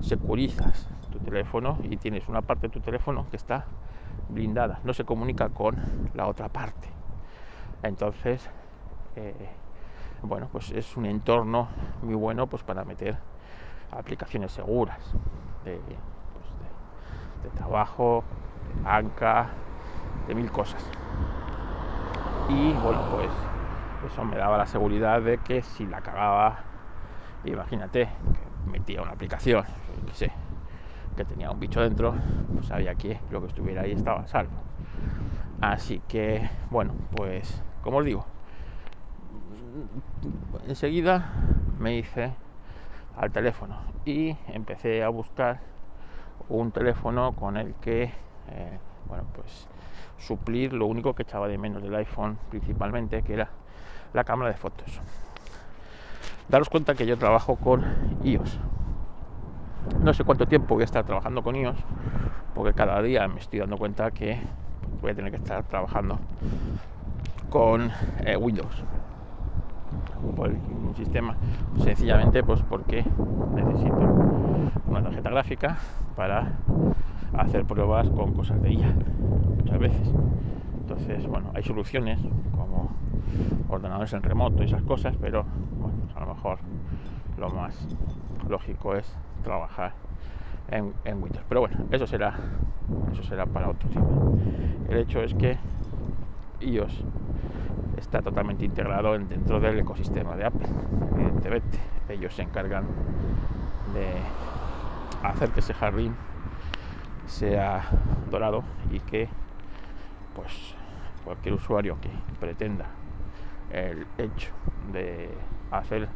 securizas 0.00 0.88
tu 1.10 1.18
teléfono 1.20 1.78
y 1.82 1.96
tienes 1.96 2.28
una 2.28 2.42
parte 2.42 2.68
de 2.68 2.72
tu 2.72 2.80
teléfono 2.80 3.26
que 3.30 3.36
está 3.36 3.66
blindada, 4.28 4.80
no 4.84 4.94
se 4.94 5.04
comunica 5.04 5.48
con 5.48 5.78
la 6.14 6.26
otra 6.26 6.48
parte. 6.48 6.88
Entonces, 7.82 8.48
eh, 9.16 9.50
bueno, 10.22 10.48
pues 10.52 10.70
es 10.70 10.96
un 10.96 11.06
entorno 11.06 11.68
muy 12.02 12.14
bueno 12.14 12.46
pues 12.46 12.62
para 12.62 12.84
meter 12.84 13.16
aplicaciones 13.90 14.52
seguras 14.52 14.98
de, 15.64 15.78
pues, 16.32 16.46
de 17.42 17.50
trabajo, 17.50 18.24
de 18.68 18.82
banca, 18.84 19.50
de 20.26 20.34
mil 20.34 20.50
cosas. 20.50 20.84
Y 22.48 22.72
bueno, 22.74 23.00
pues 23.10 23.30
eso 24.06 24.24
me 24.24 24.36
daba 24.36 24.58
la 24.58 24.66
seguridad 24.66 25.22
de 25.22 25.38
que 25.38 25.62
si 25.62 25.86
la 25.86 26.00
cagaba, 26.00 26.60
imagínate, 27.44 28.06
que 28.06 28.70
metía 28.70 29.02
una 29.02 29.12
aplicación, 29.12 29.64
que 30.06 30.14
sé, 30.14 30.32
que 31.16 31.24
tenía 31.24 31.50
un 31.50 31.60
bicho 31.60 31.80
dentro, 31.80 32.14
pues 32.52 32.66
sabía 32.66 32.94
que 32.94 33.20
lo 33.30 33.40
que 33.40 33.48
estuviera 33.48 33.82
ahí 33.82 33.92
estaba 33.92 34.26
salvo. 34.26 34.52
Así 35.60 36.00
que, 36.08 36.48
bueno, 36.70 36.94
pues, 37.14 37.62
como 37.82 37.98
os 37.98 38.04
digo, 38.04 38.24
enseguida 40.66 41.32
me 41.78 41.96
hice 41.96 42.32
al 43.16 43.30
teléfono 43.30 43.76
y 44.04 44.36
empecé 44.48 45.02
a 45.02 45.08
buscar 45.08 45.60
un 46.48 46.72
teléfono 46.72 47.32
con 47.32 47.56
el 47.56 47.74
que, 47.74 48.04
eh, 48.04 48.78
bueno, 49.06 49.24
pues 49.34 49.68
suplir 50.18 50.72
lo 50.72 50.86
único 50.86 51.14
que 51.14 51.22
echaba 51.22 51.48
de 51.48 51.58
menos 51.58 51.82
del 51.82 51.94
iPhone 51.94 52.38
principalmente, 52.50 53.22
que 53.22 53.34
era 53.34 53.50
la 54.12 54.24
cámara 54.24 54.50
de 54.50 54.56
fotos. 54.56 55.00
Daros 56.48 56.68
cuenta 56.68 56.94
que 56.94 57.06
yo 57.06 57.16
trabajo 57.16 57.56
con 57.56 57.84
iOS. 58.24 58.58
No 60.02 60.12
sé 60.12 60.24
cuánto 60.24 60.46
tiempo 60.46 60.74
voy 60.74 60.82
a 60.82 60.84
estar 60.84 61.04
trabajando 61.04 61.42
con 61.42 61.56
iOS, 61.56 61.76
porque 62.54 62.74
cada 62.74 63.00
día 63.02 63.26
me 63.28 63.40
estoy 63.40 63.60
dando 63.60 63.76
cuenta 63.78 64.10
que 64.10 64.40
voy 65.00 65.12
a 65.12 65.14
tener 65.14 65.30
que 65.30 65.38
estar 65.38 65.62
trabajando 65.64 66.18
con 67.50 67.90
eh, 68.24 68.36
Windows 68.36 68.84
por 70.36 70.48
un 70.50 70.94
sistema 70.96 71.34
sencillamente 71.82 72.42
pues 72.42 72.60
porque 72.68 73.04
necesito 73.54 74.06
una 74.86 75.02
tarjeta 75.02 75.30
gráfica 75.30 75.78
para 76.16 76.52
hacer 77.36 77.64
pruebas 77.64 78.08
con 78.10 78.32
cosas 78.34 78.60
de 78.62 78.72
IA 78.72 78.94
muchas 79.58 79.78
veces 79.78 80.08
entonces 80.90 81.24
bueno 81.28 81.52
hay 81.54 81.62
soluciones 81.62 82.18
como 82.50 82.90
ordenadores 83.68 84.12
en 84.12 84.22
remoto 84.22 84.62
y 84.64 84.66
esas 84.66 84.82
cosas 84.82 85.14
pero 85.20 85.44
bueno 85.78 85.98
a 86.16 86.20
lo 86.20 86.34
mejor 86.34 86.58
lo 87.38 87.48
más 87.50 87.86
lógico 88.48 88.96
es 88.96 89.16
trabajar 89.44 89.92
en, 90.68 90.92
Windows 91.22 91.44
pero 91.48 91.60
bueno 91.60 91.76
eso 91.92 92.08
será 92.08 92.34
eso 93.12 93.22
será 93.22 93.46
para 93.46 93.68
otro 93.68 93.88
tema 93.88 94.08
el 94.88 94.98
hecho 94.98 95.22
es 95.22 95.32
que 95.34 95.58
iOS 96.60 97.04
está 97.96 98.20
totalmente 98.20 98.64
integrado 98.64 99.12
dentro 99.12 99.60
del 99.60 99.78
ecosistema 99.78 100.34
de 100.34 100.46
Apple. 100.46 100.66
Evidentemente, 101.14 101.78
ellos 102.08 102.34
se 102.34 102.42
encargan 102.42 102.84
de 103.92 104.22
hacer 105.22 105.50
que 105.50 105.60
ese 105.60 105.74
jardín 105.74 106.14
sea 107.26 107.82
dorado 108.30 108.64
y 108.90 109.00
que 109.00 109.28
pues 110.34 110.74
cualquier 111.24 111.54
usuario 111.54 111.98
que 112.00 112.10
pretenda 112.38 112.86
el 113.70 114.06
hecho 114.18 114.52
de 114.92 115.30
hacer 115.70 116.08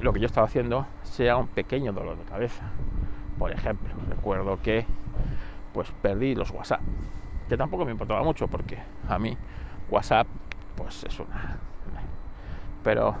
lo 0.00 0.12
que 0.12 0.20
yo 0.20 0.26
estaba 0.26 0.46
haciendo 0.46 0.86
sea 1.02 1.36
un 1.36 1.48
pequeño 1.48 1.92
dolor 1.92 2.16
de 2.18 2.24
cabeza. 2.24 2.64
Por 3.38 3.52
ejemplo, 3.52 3.94
recuerdo 4.08 4.60
que 4.60 4.86
pues 5.72 5.92
perdí 6.02 6.34
los 6.34 6.50
WhatsApp, 6.50 6.80
que 7.48 7.56
tampoco 7.56 7.84
me 7.84 7.92
importaba 7.92 8.22
mucho 8.22 8.48
porque 8.48 8.78
a 9.08 9.18
mí 9.18 9.36
WhatsApp, 9.90 10.26
pues 10.76 11.04
es 11.04 11.20
una. 11.20 11.58
Pero 12.82 13.16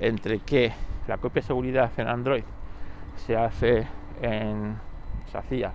entre 0.00 0.40
que 0.40 0.72
la 1.06 1.18
copia 1.18 1.42
de 1.42 1.46
seguridad 1.46 1.90
en 1.96 2.08
Android 2.08 2.44
se 3.16 3.36
hace 3.36 3.86
en. 4.22 4.76
se 5.30 5.38
hacía, 5.38 5.72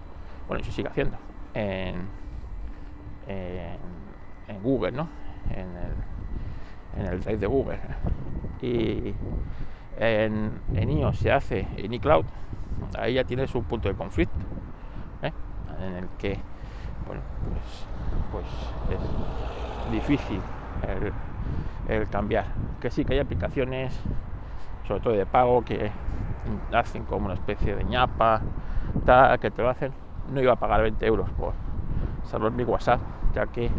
bueno, 0.47 0.63
se 0.63 0.71
sigue 0.71 0.87
haciendo 0.87 1.17
en, 1.53 1.95
en, 3.27 4.02
Google, 4.61 4.91
¿no? 4.91 5.07
En 5.51 5.69
el, 5.75 7.01
en 7.05 7.13
el 7.13 7.21
Drive 7.21 7.37
de 7.37 7.47
Google. 7.47 7.79
Y 8.61 9.13
en, 9.97 10.51
en 10.75 10.89
iOS 10.89 11.17
se 11.17 11.31
hace 11.31 11.67
en 11.77 11.93
iCloud, 11.93 12.25
ahí 12.97 13.15
ya 13.15 13.23
tienes 13.23 13.53
un 13.55 13.63
punto 13.63 13.89
de 13.89 13.95
conflicto, 13.95 14.37
¿eh? 15.21 15.31
en 15.81 15.95
el 15.95 16.07
que, 16.17 16.37
bueno, 17.07 17.21
pues, 17.49 17.87
pues 18.31 18.45
es 18.97 19.91
difícil 19.91 20.41
el, 21.87 22.07
cambiar. 22.09 22.45
Que 22.79 22.89
sí, 22.89 23.05
que 23.05 23.13
hay 23.13 23.19
aplicaciones, 23.19 23.93
sobre 24.87 24.99
todo 25.01 25.13
de 25.13 25.25
pago, 25.25 25.63
que 25.63 25.91
hacen 26.73 27.03
como 27.03 27.25
una 27.25 27.35
especie 27.35 27.75
de 27.75 27.83
ñapa, 27.83 28.41
tal, 29.05 29.39
que 29.39 29.51
te 29.51 29.61
lo 29.61 29.69
hacen. 29.69 29.91
No 30.33 30.41
iba 30.41 30.53
a 30.53 30.55
pagar 30.55 30.81
20 30.81 31.05
euros 31.05 31.29
por 31.31 31.53
salvar 32.25 32.51
mi 32.51 32.63
WhatsApp, 32.63 32.99
ya 33.35 33.45
que 33.47 33.69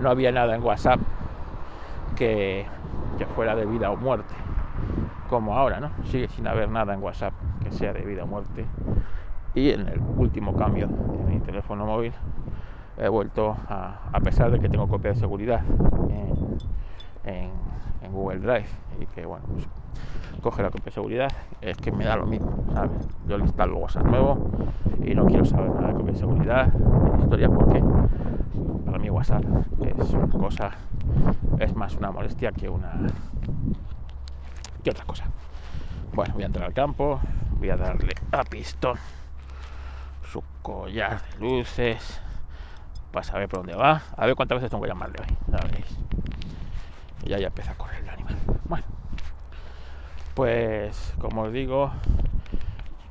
no 0.00 0.10
había 0.10 0.32
nada 0.32 0.54
en 0.54 0.62
WhatsApp 0.62 1.00
que, 2.16 2.66
que 3.18 3.26
fuera 3.26 3.54
de 3.54 3.66
vida 3.66 3.90
o 3.90 3.96
muerte, 3.96 4.34
como 5.28 5.56
ahora, 5.56 5.80
¿no? 5.80 5.90
Sigue 6.04 6.28
sin 6.28 6.46
haber 6.46 6.68
nada 6.68 6.94
en 6.94 7.02
WhatsApp 7.02 7.32
que 7.62 7.70
sea 7.72 7.92
de 7.92 8.02
vida 8.02 8.24
o 8.24 8.26
muerte. 8.26 8.66
Y 9.54 9.70
en 9.70 9.88
el 9.88 10.00
último 10.16 10.54
cambio 10.54 10.86
de 10.86 11.32
mi 11.32 11.40
teléfono 11.40 11.86
móvil 11.86 12.12
he 12.98 13.08
vuelto 13.08 13.56
a, 13.68 14.20
pesar 14.22 14.50
de 14.50 14.58
que 14.58 14.68
tengo 14.68 14.88
copia 14.88 15.12
de 15.12 15.16
seguridad 15.16 15.62
en, 17.24 17.50
Google 18.10 18.38
Drive 18.38 18.68
y 18.98 19.06
que 19.06 19.26
bueno 19.26 19.44
pues, 19.52 19.68
coge 20.40 20.62
la 20.62 20.70
copia 20.70 20.86
de 20.86 20.90
seguridad 20.92 21.28
es 21.60 21.76
que 21.76 21.92
me 21.92 22.06
da 22.06 22.16
lo 22.16 22.26
mismo 22.26 22.64
¿sabes? 22.72 22.90
yo 23.28 23.36
le 23.36 23.44
instalo 23.44 23.76
WhatsApp 23.76 24.06
nuevo 24.06 24.50
y 25.04 25.14
no 25.14 25.26
quiero 25.26 25.44
saber 25.44 25.70
nada 25.70 25.88
de 25.88 25.94
copia 25.94 26.12
de 26.12 26.18
seguridad 26.18 26.72
historia 27.20 27.48
porque 27.50 27.82
para 28.98 29.02
mí 29.02 29.10
WhatsApp 29.10 29.44
es 30.00 30.10
una 30.10 30.28
cosa 30.28 30.70
es 31.60 31.74
más 31.74 31.94
una 31.94 32.10
molestia 32.10 32.50
que 32.50 32.68
una 32.68 32.92
que 34.82 34.90
otra 34.90 35.04
cosa 35.04 35.24
bueno 36.12 36.34
voy 36.34 36.42
a 36.42 36.46
entrar 36.46 36.66
al 36.66 36.74
campo 36.74 37.20
voy 37.58 37.70
a 37.70 37.76
darle 37.76 38.12
a 38.32 38.42
pistón 38.42 38.98
su 40.32 40.42
collar 40.62 41.22
de 41.22 41.38
luces 41.38 42.20
para 43.12 43.24
saber 43.24 43.48
por 43.48 43.60
dónde 43.60 43.74
va. 43.74 44.02
A 44.16 44.26
ver 44.26 44.34
cuántas 44.34 44.56
veces 44.56 44.70
tengo 44.70 44.82
que 44.82 44.88
llamarle 44.88 45.16
hoy. 45.22 45.84
Y 47.24 47.30
ya, 47.30 47.38
ya 47.38 47.46
empieza 47.46 47.72
a 47.72 47.74
correr 47.74 48.02
el 48.02 48.08
animal. 48.10 48.36
Bueno, 48.68 48.84
pues 50.34 51.14
como 51.18 51.44
os 51.44 51.52
digo, 51.52 51.90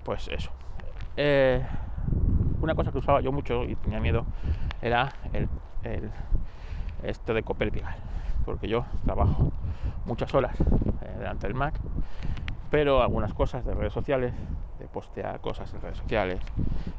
pues 0.06 0.28
eso. 0.28 0.52
Eh, 1.16 1.66
una 2.62 2.76
cosa 2.76 2.92
que 2.92 3.00
usaba 3.00 3.22
yo 3.22 3.32
mucho 3.32 3.64
y 3.64 3.76
tenía 3.76 4.00
miedo 4.00 4.26
era 4.82 5.12
el, 5.34 5.50
esto 7.04 7.34
de 7.34 7.42
y 7.42 8.44
Porque 8.46 8.68
yo 8.68 8.86
trabajo 9.06 9.52
muchas 10.06 10.34
horas 10.34 10.56
eh, 10.60 11.16
delante 11.18 11.48
del 11.48 11.56
Mac, 11.56 11.74
pero 12.70 13.02
algunas 13.02 13.34
cosas 13.34 13.66
de 13.66 13.74
redes 13.74 13.94
sociales, 13.94 14.34
de 14.80 14.88
postear 14.88 15.40
cosas 15.40 15.74
en 15.74 15.82
redes 15.82 15.98
sociales 15.98 16.42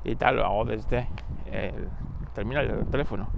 y 0.04 0.16
tal, 0.16 0.36
lo 0.36 0.44
hago 0.44 0.64
desde 0.64 1.08
el 1.46 1.88
terminal 2.34 2.68
del 2.68 2.86
teléfono. 2.86 3.28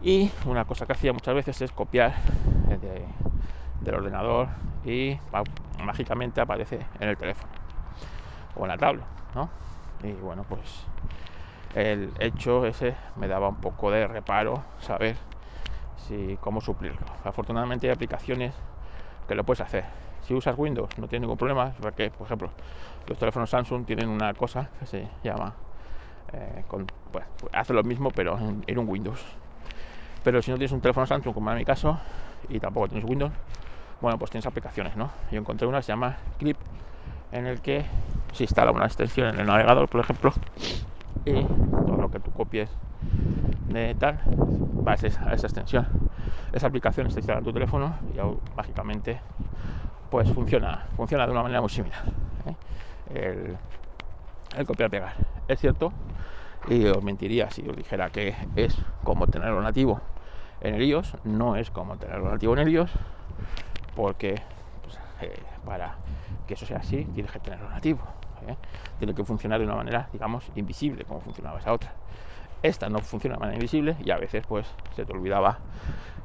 Y 0.00 0.30
una 0.46 0.64
cosa 0.64 0.86
que 0.86 0.92
hacía 0.92 1.12
muchas 1.12 1.34
veces 1.34 1.60
es 1.60 1.72
copiar 1.72 2.14
del 3.80 3.94
ordenador 3.94 4.48
y 4.84 5.18
mágicamente 5.78 6.40
aparece 6.40 6.86
en 6.98 7.08
el 7.08 7.16
teléfono 7.16 7.52
o 8.54 8.64
en 8.64 8.68
la 8.68 8.78
tabla, 8.78 9.04
Y 10.02 10.12
bueno, 10.12 10.44
pues 10.44 10.86
el 11.74 12.12
hecho 12.18 12.66
ese 12.66 12.94
me 13.16 13.28
daba 13.28 13.48
un 13.48 13.56
poco 13.56 13.90
de 13.90 14.06
reparo 14.06 14.62
saber 14.80 15.16
si 15.96 16.38
cómo 16.40 16.60
suplirlo. 16.60 17.06
Afortunadamente 17.24 17.86
hay 17.86 17.92
aplicaciones 17.92 18.54
que 19.28 19.34
lo 19.34 19.44
puedes 19.44 19.60
hacer. 19.60 19.84
Si 20.22 20.34
usas 20.34 20.56
Windows 20.58 20.90
no 20.98 21.08
tiene 21.08 21.24
ningún 21.24 21.38
problema, 21.38 21.72
porque 21.80 22.10
por 22.10 22.26
ejemplo 22.26 22.50
los 23.06 23.18
teléfonos 23.18 23.50
Samsung 23.50 23.84
tienen 23.84 24.08
una 24.08 24.34
cosa 24.34 24.70
que 24.78 24.86
se 24.86 25.08
llama 25.22 25.54
eh, 26.32 26.64
pues, 27.10 27.24
hace 27.52 27.72
lo 27.72 27.82
mismo 27.82 28.10
pero 28.10 28.38
en, 28.38 28.78
un 28.78 28.88
Windows. 28.88 29.24
Pero 30.22 30.42
si 30.42 30.50
no 30.50 30.56
tienes 30.56 30.72
un 30.72 30.80
teléfono 30.80 31.06
Samsung, 31.06 31.32
como 31.32 31.50
en 31.50 31.58
mi 31.58 31.64
caso, 31.64 31.98
y 32.48 32.60
tampoco 32.60 32.88
tienes 32.88 33.08
Windows, 33.08 33.32
bueno, 34.00 34.18
pues 34.18 34.30
tienes 34.30 34.46
aplicaciones. 34.46 34.94
Yo 35.30 35.38
encontré 35.38 35.66
una 35.66 35.78
que 35.78 35.84
se 35.84 35.92
llama 35.92 36.18
Clip, 36.38 36.56
en 37.32 37.46
el 37.46 37.60
que 37.60 37.84
se 38.32 38.44
instala 38.44 38.70
una 38.70 38.84
extensión 38.84 39.28
en 39.28 39.40
el 39.40 39.46
navegador, 39.46 39.88
por 39.88 40.00
ejemplo, 40.00 40.32
y 41.24 41.42
todo 41.86 41.96
lo 41.96 42.10
que 42.10 42.20
tú 42.20 42.30
copies 42.32 42.70
de 43.68 43.94
tal, 43.94 44.18
va 44.86 44.92
a 44.92 44.94
esa, 44.94 45.32
extensión. 45.32 45.86
Esa 46.52 46.66
aplicación 46.66 47.06
está 47.06 47.20
instalada 47.20 47.40
en 47.40 47.44
tu 47.44 47.52
teléfono 47.52 47.94
y 48.14 48.56
mágicamente 48.56 49.20
pues 50.10 50.30
funciona, 50.32 50.86
funciona 50.96 51.24
de 51.26 51.32
una 51.32 51.42
manera 51.42 51.60
muy 51.60 51.70
similar. 51.70 52.02
¿eh? 52.46 52.54
El, 53.14 53.56
el 54.58 54.66
copiar-pegar. 54.66 55.14
Es 55.46 55.60
cierto, 55.60 55.92
y 56.68 56.86
os 56.86 57.02
mentiría 57.02 57.50
si 57.50 57.66
os 57.68 57.76
dijera 57.76 58.10
que 58.10 58.34
es 58.56 58.76
como 59.04 59.26
tenerlo 59.26 59.62
nativo 59.62 60.00
en 60.60 60.74
el 60.74 60.82
iOS, 60.82 61.16
no 61.24 61.56
es 61.56 61.70
como 61.70 61.96
tenerlo 61.96 62.30
nativo 62.30 62.52
en 62.54 62.60
el 62.60 62.68
iOS, 62.68 62.90
porque 63.96 64.40
pues, 64.82 64.98
eh, 65.22 65.42
para 65.64 65.96
que 66.46 66.54
eso 66.54 66.66
sea 66.66 66.78
así 66.78 67.04
tienes 67.14 67.32
que 67.32 67.40
tenerlo 67.40 67.70
nativo. 67.70 68.00
¿Eh? 68.48 68.56
Tiene 68.98 69.14
que 69.14 69.24
funcionar 69.24 69.58
de 69.58 69.66
una 69.66 69.76
manera, 69.76 70.08
digamos, 70.12 70.44
invisible, 70.54 71.04
como 71.04 71.20
funcionaba 71.20 71.58
esa 71.58 71.72
otra. 71.72 71.92
Esta 72.62 72.88
no 72.88 73.00
funciona 73.00 73.36
de 73.36 73.40
manera 73.40 73.56
invisible 73.56 73.96
y 74.04 74.10
a 74.10 74.18
veces 74.18 74.44
pues 74.46 74.66
se 74.94 75.04
te 75.04 75.12
olvidaba 75.12 75.58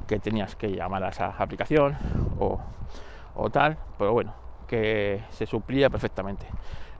que 0.06 0.18
tenías 0.18 0.54
que 0.54 0.68
llamar 0.68 1.04
a 1.04 1.08
esa 1.08 1.28
aplicación 1.38 1.96
o, 2.38 2.60
o 3.34 3.50
tal, 3.50 3.78
pero 3.98 4.12
bueno, 4.12 4.34
que 4.66 5.22
se 5.30 5.46
suplía 5.46 5.88
perfectamente. 5.90 6.46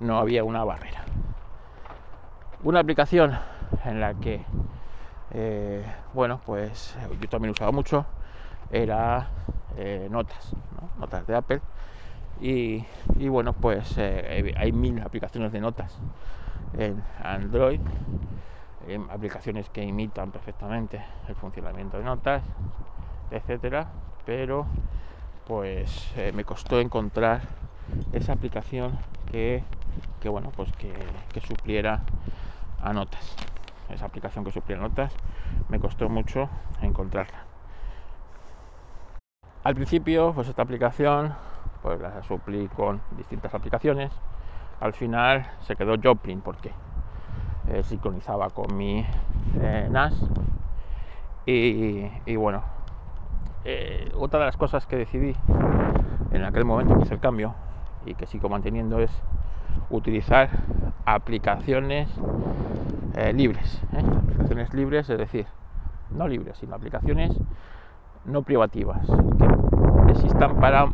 No 0.00 0.18
había 0.18 0.44
una 0.44 0.64
barrera. 0.64 1.04
Una 2.62 2.80
aplicación 2.80 3.38
en 3.84 4.00
la 4.00 4.14
que, 4.14 4.40
eh, 5.32 5.84
bueno, 6.14 6.40
pues 6.44 6.96
yo 7.20 7.28
también 7.28 7.50
usaba 7.50 7.72
mucho, 7.72 8.04
era 8.70 9.28
eh, 9.76 10.08
Notas, 10.10 10.52
¿no? 10.80 10.88
Notas 11.00 11.26
de 11.26 11.36
Apple. 11.36 11.60
Y, 12.40 12.84
bueno, 13.28 13.52
pues 13.54 13.94
eh, 13.98 14.52
hay 14.56 14.72
mil 14.72 15.00
aplicaciones 15.00 15.52
de 15.52 15.60
notas 15.60 15.96
en 16.78 17.02
Android, 17.22 17.80
aplicaciones 19.08 19.68
que 19.70 19.82
imitan 19.82 20.30
perfectamente 20.30 21.02
el 21.28 21.34
funcionamiento 21.34 21.98
de 21.98 22.04
notas, 22.04 22.42
etcétera, 23.30 23.88
pero 24.24 24.66
pues 25.46 26.12
me 26.34 26.44
costó 26.44 26.78
encontrar 26.78 27.40
esa 28.12 28.34
aplicación 28.34 28.98
que, 29.30 29.62
que 30.20 30.28
bueno, 30.28 30.52
pues 30.54 30.70
que 30.74 31.40
supliera 31.40 32.00
a 32.82 32.92
notas. 32.92 33.36
Esa 33.88 34.06
aplicación 34.06 34.44
que 34.44 34.52
supliera 34.52 34.82
notas 34.82 35.12
me 35.68 35.78
costó 35.78 36.08
mucho 36.08 36.48
encontrarla. 36.82 37.44
Al 39.64 39.74
principio, 39.74 40.32
pues 40.32 40.48
esta 40.48 40.62
aplicación, 40.62 41.34
pues 41.86 42.00
la 42.00 42.20
suplí 42.24 42.66
con 42.66 43.00
distintas 43.16 43.54
aplicaciones. 43.54 44.10
Al 44.80 44.92
final 44.92 45.46
se 45.60 45.76
quedó 45.76 45.94
Joplin 46.02 46.40
porque 46.40 46.72
eh, 47.68 47.84
sincronizaba 47.84 48.50
con 48.50 48.76
mi 48.76 49.06
eh, 49.60 49.86
NAS. 49.88 50.20
Y, 51.46 52.34
bueno, 52.34 52.64
eh, 53.64 54.10
otra 54.16 54.40
de 54.40 54.46
las 54.46 54.56
cosas 54.56 54.84
que 54.88 54.96
decidí 54.96 55.36
en 56.32 56.44
aquel 56.44 56.64
momento 56.64 56.96
que 56.96 57.04
hice 57.04 57.14
el 57.14 57.20
cambio 57.20 57.54
y 58.04 58.14
que 58.14 58.26
sigo 58.26 58.48
manteniendo 58.48 58.98
es 58.98 59.22
utilizar 59.88 60.50
aplicaciones 61.04 62.10
libres. 63.32 63.80
Aplicaciones 63.92 64.74
libres, 64.74 65.08
es 65.08 65.18
decir, 65.18 65.46
no 66.10 66.26
libres, 66.26 66.58
sino 66.58 66.74
aplicaciones 66.74 67.30
no 68.24 68.42
privativas 68.42 69.06
existan 70.08 70.56
para 70.56 70.86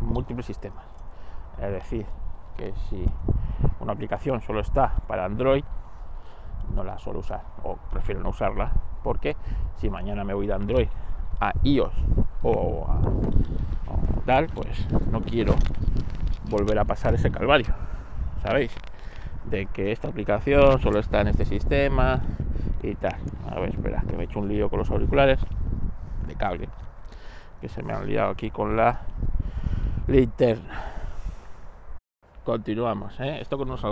múltiples 0.00 0.46
sistemas. 0.46 0.84
Es 1.60 1.72
decir, 1.72 2.06
que 2.56 2.72
si 2.88 3.04
una 3.80 3.92
aplicación 3.92 4.40
solo 4.42 4.60
está 4.60 4.94
para 5.06 5.24
Android, 5.24 5.64
no 6.74 6.84
la 6.84 6.98
suelo 6.98 7.20
usar 7.20 7.42
o 7.62 7.76
prefiero 7.90 8.20
no 8.20 8.30
usarla 8.30 8.72
porque 9.02 9.36
si 9.76 9.88
mañana 9.88 10.24
me 10.24 10.34
voy 10.34 10.46
de 10.46 10.54
Android 10.54 10.88
a 11.40 11.52
iOS 11.62 11.94
o, 12.42 12.86
a, 12.88 12.98
o 13.90 14.20
tal, 14.26 14.46
pues 14.48 14.86
no 15.10 15.22
quiero 15.22 15.54
volver 16.50 16.78
a 16.78 16.84
pasar 16.84 17.14
ese 17.14 17.30
calvario. 17.30 17.74
¿Sabéis? 18.42 18.74
De 19.46 19.66
que 19.66 19.92
esta 19.92 20.08
aplicación 20.08 20.80
solo 20.80 20.98
está 20.98 21.20
en 21.20 21.28
este 21.28 21.44
sistema 21.44 22.20
y 22.82 22.94
tal. 22.94 23.16
A 23.50 23.58
ver, 23.60 23.70
espera, 23.70 24.02
que 24.08 24.16
me 24.16 24.24
he 24.24 24.26
hecho 24.26 24.40
un 24.40 24.48
lío 24.48 24.68
con 24.68 24.80
los 24.80 24.90
auriculares 24.90 25.40
de 26.26 26.34
cable. 26.34 26.68
Que 27.60 27.68
se 27.68 27.82
me 27.82 27.92
han 27.92 28.06
liado 28.06 28.30
aquí 28.30 28.50
con 28.50 28.76
la 28.76 29.02
linterna. 30.06 30.84
Continuamos, 32.44 33.18
¿eh? 33.20 33.40
Esto 33.40 33.58
con 33.58 33.68
unos 33.68 33.84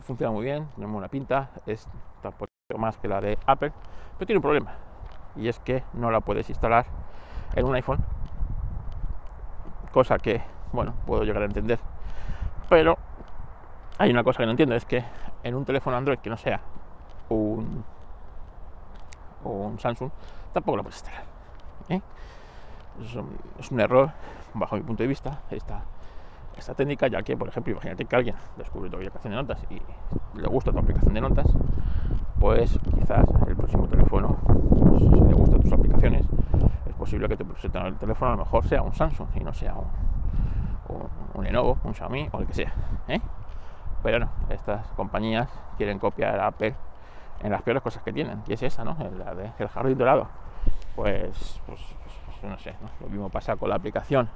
funciona 0.00 0.32
muy 0.32 0.44
bien, 0.44 0.68
tiene 0.74 0.90
buena 0.90 1.08
pinta, 1.08 1.50
es 1.66 1.88
tampoco 2.22 2.50
más 2.76 2.96
que 2.96 3.08
la 3.08 3.20
de 3.20 3.38
Apple, 3.46 3.72
pero 4.16 4.26
tiene 4.26 4.38
un 4.38 4.42
problema 4.42 4.72
y 5.36 5.48
es 5.48 5.58
que 5.60 5.84
no 5.94 6.10
la 6.10 6.20
puedes 6.20 6.48
instalar 6.48 6.86
en 7.54 7.64
un 7.64 7.74
iPhone, 7.74 7.98
cosa 9.92 10.18
que, 10.18 10.42
bueno, 10.72 10.94
puedo 11.06 11.24
llegar 11.24 11.42
a 11.42 11.46
entender, 11.46 11.78
pero 12.68 12.96
hay 13.98 14.10
una 14.10 14.24
cosa 14.24 14.38
que 14.38 14.46
no 14.46 14.52
entiendo, 14.52 14.74
es 14.74 14.84
que 14.84 15.04
en 15.42 15.54
un 15.54 15.64
teléfono 15.64 15.96
Android 15.96 16.18
que 16.18 16.30
no 16.30 16.36
sea 16.36 16.60
un, 17.28 17.84
un 19.44 19.78
Samsung, 19.78 20.10
tampoco 20.52 20.76
la 20.76 20.82
puedes 20.82 20.96
instalar. 20.96 21.24
¿eh? 21.88 22.00
Es, 23.02 23.14
un, 23.14 23.36
es 23.58 23.70
un 23.70 23.80
error, 23.80 24.10
bajo 24.54 24.76
mi 24.76 24.82
punto 24.82 25.02
de 25.02 25.08
vista, 25.08 25.42
esta 25.50 25.84
esta 26.56 26.74
técnica, 26.74 27.08
ya 27.08 27.22
que, 27.22 27.36
por 27.36 27.48
ejemplo, 27.48 27.72
imagínate 27.72 28.04
que 28.04 28.16
alguien 28.16 28.36
descubre 28.56 28.90
tu 28.90 28.96
aplicación 28.96 29.32
de 29.32 29.36
notas 29.36 29.64
y 29.70 29.80
le 30.38 30.48
gusta 30.48 30.72
tu 30.72 30.78
aplicación 30.78 31.14
de 31.14 31.20
notas, 31.20 31.46
pues 32.38 32.78
quizás 32.94 33.26
el 33.46 33.56
próximo 33.56 33.86
teléfono, 33.88 34.36
pues, 34.44 35.02
si 35.02 35.08
le 35.08 35.34
gustan 35.34 35.60
tus 35.60 35.72
aplicaciones, 35.72 36.26
es 36.86 36.94
posible 36.94 37.28
que 37.28 37.36
te 37.36 37.44
presenten 37.44 37.86
el 37.86 37.96
teléfono 37.96 38.32
a 38.32 38.36
lo 38.36 38.44
mejor 38.44 38.64
sea 38.64 38.82
un 38.82 38.92
Samsung 38.92 39.28
y 39.34 39.40
no 39.40 39.52
sea 39.52 39.74
un, 39.74 40.96
un, 40.96 41.08
un 41.34 41.44
Lenovo, 41.44 41.78
un 41.84 41.94
Xiaomi 41.94 42.28
o 42.32 42.40
el 42.40 42.46
que 42.46 42.54
sea. 42.54 42.72
¿eh? 43.08 43.20
Pero 44.02 44.18
no, 44.18 44.28
estas 44.50 44.86
compañías 44.88 45.48
quieren 45.76 45.98
copiar 45.98 46.38
a 46.40 46.48
Apple 46.48 46.74
en 47.40 47.50
las 47.50 47.62
peores 47.62 47.82
cosas 47.82 48.02
que 48.02 48.12
tienen, 48.12 48.42
y 48.46 48.52
es 48.52 48.62
esa, 48.62 48.84
¿no? 48.84 48.96
La 49.18 49.34
de 49.34 49.50
el 49.58 49.68
jardín 49.68 49.98
dorado. 49.98 50.28
Pues, 50.94 51.60
pues, 51.66 51.80
pues 52.26 52.50
no 52.50 52.58
sé, 52.58 52.74
lo 53.00 53.08
mismo 53.08 53.28
pasa 53.30 53.56
con 53.56 53.68
la 53.68 53.76
aplicación 53.76 54.28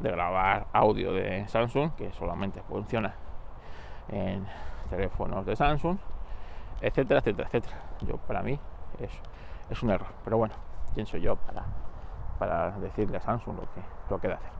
de 0.00 0.10
grabar 0.10 0.66
audio 0.72 1.12
de 1.12 1.46
Samsung, 1.48 1.92
que 1.96 2.12
solamente 2.12 2.60
funciona 2.62 3.14
en 4.08 4.46
teléfonos 4.90 5.46
de 5.46 5.56
Samsung, 5.56 5.98
etcétera, 6.80 7.20
etcétera, 7.20 7.48
etcétera. 7.48 7.76
Yo 8.02 8.16
para 8.18 8.42
mí 8.42 8.58
es, 8.98 9.10
es 9.70 9.82
un 9.82 9.90
error, 9.90 10.08
pero 10.24 10.36
bueno, 10.36 10.54
¿quién 10.94 11.06
soy 11.06 11.20
yo 11.20 11.36
para, 11.36 11.64
para 12.38 12.72
decirle 12.72 13.16
a 13.16 13.20
Samsung 13.20 13.56
lo 13.56 13.62
que, 13.62 13.80
lo 14.10 14.18
que 14.18 14.28
debe 14.28 14.40
hacer? 14.40 14.52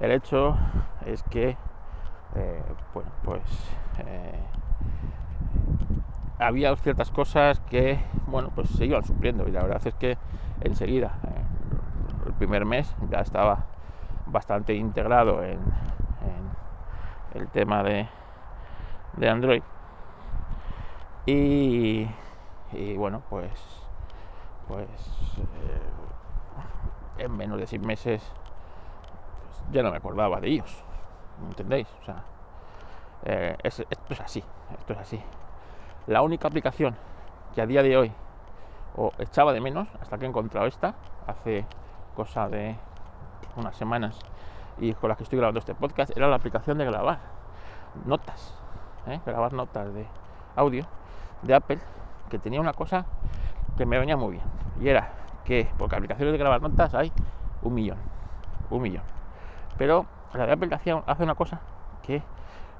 El 0.00 0.12
hecho 0.12 0.56
es 1.04 1.22
que, 1.24 1.56
eh, 2.36 2.62
bueno, 2.94 3.10
pues 3.24 3.42
eh, 3.98 4.40
había 6.38 6.74
ciertas 6.76 7.10
cosas 7.10 7.58
que, 7.60 7.98
bueno, 8.26 8.50
pues 8.54 8.68
se 8.70 8.86
iban 8.86 9.04
supliendo 9.04 9.48
y 9.48 9.50
la 9.50 9.62
verdad 9.62 9.84
es 9.84 9.94
que 9.94 10.16
enseguida, 10.60 11.18
el 12.26 12.32
primer 12.34 12.64
mes, 12.64 12.94
ya 13.10 13.20
estaba 13.20 13.64
bastante 14.30 14.74
integrado 14.74 15.42
en, 15.42 15.58
el 17.34 17.48
tema 17.48 17.82
de, 17.82 18.08
de 19.16 19.28
Android. 19.28 19.62
Y, 21.26 22.08
y, 22.72 22.96
bueno, 22.96 23.22
pues, 23.28 23.52
pues 24.66 24.88
eh, 27.18 27.22
en 27.24 27.36
menos 27.36 27.58
de 27.58 27.66
seis 27.66 27.82
meses 27.82 28.22
pues 29.42 29.62
ya 29.72 29.82
no 29.82 29.90
me 29.90 29.98
acordaba 29.98 30.40
de 30.40 30.48
ellos. 30.48 30.82
¿Me 31.42 31.48
entendéis? 31.48 31.88
O 32.00 32.04
sea, 32.04 32.24
eh, 33.24 33.56
es, 33.62 33.80
esto 33.80 34.14
es 34.14 34.20
así, 34.20 34.42
esto 34.78 34.92
es 34.94 34.98
así. 34.98 35.22
La 36.06 36.22
única 36.22 36.48
aplicación 36.48 36.96
que 37.54 37.60
a 37.60 37.66
día 37.66 37.82
de 37.82 37.96
hoy 37.96 38.12
o 38.96 39.12
echaba 39.18 39.52
de 39.52 39.60
menos 39.60 39.88
hasta 40.00 40.18
que 40.18 40.24
he 40.24 40.28
encontrado 40.28 40.66
esta 40.66 40.94
hace 41.26 41.66
cosa 42.16 42.48
de 42.48 42.76
unas 43.58 43.76
semanas 43.76 44.18
y 44.78 44.94
con 44.94 45.08
las 45.08 45.18
que 45.18 45.24
estoy 45.24 45.38
grabando 45.38 45.58
este 45.58 45.74
podcast 45.74 46.16
era 46.16 46.28
la 46.28 46.36
aplicación 46.36 46.78
de 46.78 46.84
grabar 46.84 47.18
notas, 48.04 48.54
¿eh? 49.06 49.20
grabar 49.26 49.52
notas 49.52 49.92
de 49.92 50.06
audio 50.56 50.86
de 51.42 51.54
Apple, 51.54 51.78
que 52.30 52.38
tenía 52.38 52.60
una 52.60 52.72
cosa 52.72 53.06
que 53.76 53.86
me 53.86 53.98
venía 53.98 54.16
muy 54.16 54.32
bien 54.32 54.44
y 54.80 54.88
era 54.88 55.10
que, 55.44 55.68
porque 55.78 55.96
aplicaciones 55.96 56.32
de 56.32 56.38
grabar 56.38 56.60
notas 56.62 56.94
hay 56.94 57.12
un 57.62 57.74
millón, 57.74 57.98
un 58.70 58.82
millón, 58.82 59.04
pero 59.76 60.06
la 60.34 60.46
de 60.46 60.52
Apple 60.52 60.74
hacía, 60.74 61.02
hace 61.06 61.22
una 61.22 61.34
cosa 61.34 61.60
que 62.02 62.22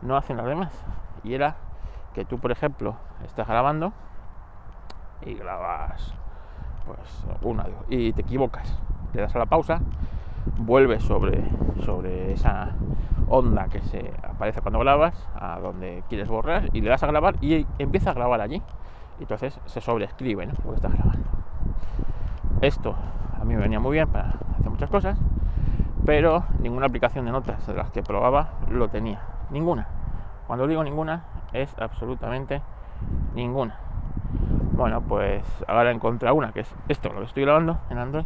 no 0.02 0.16
hacen 0.16 0.36
las 0.36 0.46
demás. 0.46 0.72
Y 1.24 1.34
era 1.34 1.56
que 2.14 2.24
tú, 2.24 2.38
por 2.38 2.52
ejemplo, 2.52 2.96
estás 3.24 3.46
grabando 3.46 3.92
y 5.22 5.34
grabas 5.34 6.14
pues 6.86 7.24
una 7.42 7.66
y 7.88 8.12
te 8.12 8.22
equivocas. 8.22 8.78
Le 9.12 9.22
das 9.22 9.34
a 9.34 9.38
la 9.38 9.46
pausa, 9.46 9.80
vuelves 10.58 11.02
sobre, 11.04 11.42
sobre 11.84 12.32
esa 12.32 12.74
onda 13.28 13.68
que 13.68 13.80
se 13.82 14.12
aparece 14.22 14.60
cuando 14.60 14.78
grabas, 14.80 15.14
a 15.34 15.58
donde 15.60 16.02
quieres 16.08 16.28
borrar, 16.28 16.68
y 16.72 16.80
le 16.80 16.90
das 16.90 17.02
a 17.02 17.06
grabar 17.06 17.36
y 17.40 17.66
empieza 17.78 18.10
a 18.10 18.14
grabar 18.14 18.40
allí. 18.40 18.62
Entonces 19.20 19.58
se 19.66 19.80
sobreescribe 19.80 20.46
¿no? 20.46 20.52
lo 20.64 20.70
que 20.70 20.76
estás 20.76 20.92
grabando. 20.92 21.28
Esto 22.60 22.94
a 23.40 23.44
mí 23.44 23.54
me 23.54 23.60
venía 23.60 23.80
muy 23.80 23.92
bien 23.92 24.08
para 24.08 24.34
hacer 24.58 24.70
muchas 24.70 24.90
cosas, 24.90 25.18
pero 26.04 26.44
ninguna 26.60 26.86
aplicación 26.86 27.24
de 27.24 27.32
notas 27.32 27.66
de 27.66 27.74
las 27.74 27.90
que 27.90 28.02
probaba 28.02 28.50
lo 28.70 28.88
tenía. 28.88 29.20
Ninguna. 29.50 29.86
Cuando 30.46 30.66
digo 30.66 30.82
ninguna, 30.82 31.24
es 31.52 31.74
absolutamente 31.78 32.62
ninguna. 33.34 33.76
Bueno, 34.72 35.00
pues 35.02 35.44
ahora 35.66 35.90
encontré 35.90 36.30
una 36.30 36.52
que 36.52 36.60
es 36.60 36.74
esto, 36.88 37.12
lo 37.12 37.20
que 37.20 37.26
estoy 37.26 37.44
grabando 37.44 37.78
en 37.90 37.98
Android, 37.98 38.24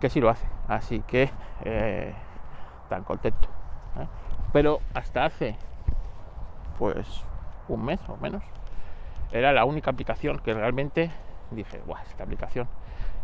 que 0.00 0.08
sí 0.10 0.20
lo 0.20 0.30
hace. 0.30 0.46
Así 0.68 1.00
que 1.06 1.30
eh, 1.64 2.14
tan 2.88 3.04
contento. 3.04 3.48
¿eh? 3.98 4.06
Pero 4.52 4.80
hasta 4.94 5.24
hace 5.24 5.56
pues 6.78 7.24
un 7.68 7.84
mes 7.84 8.00
o 8.08 8.16
menos 8.16 8.42
era 9.32 9.52
la 9.52 9.64
única 9.64 9.90
aplicación 9.90 10.38
que 10.38 10.54
realmente 10.54 11.10
dije, 11.50 11.80
guau, 11.86 12.02
esta 12.08 12.24
aplicación 12.24 12.66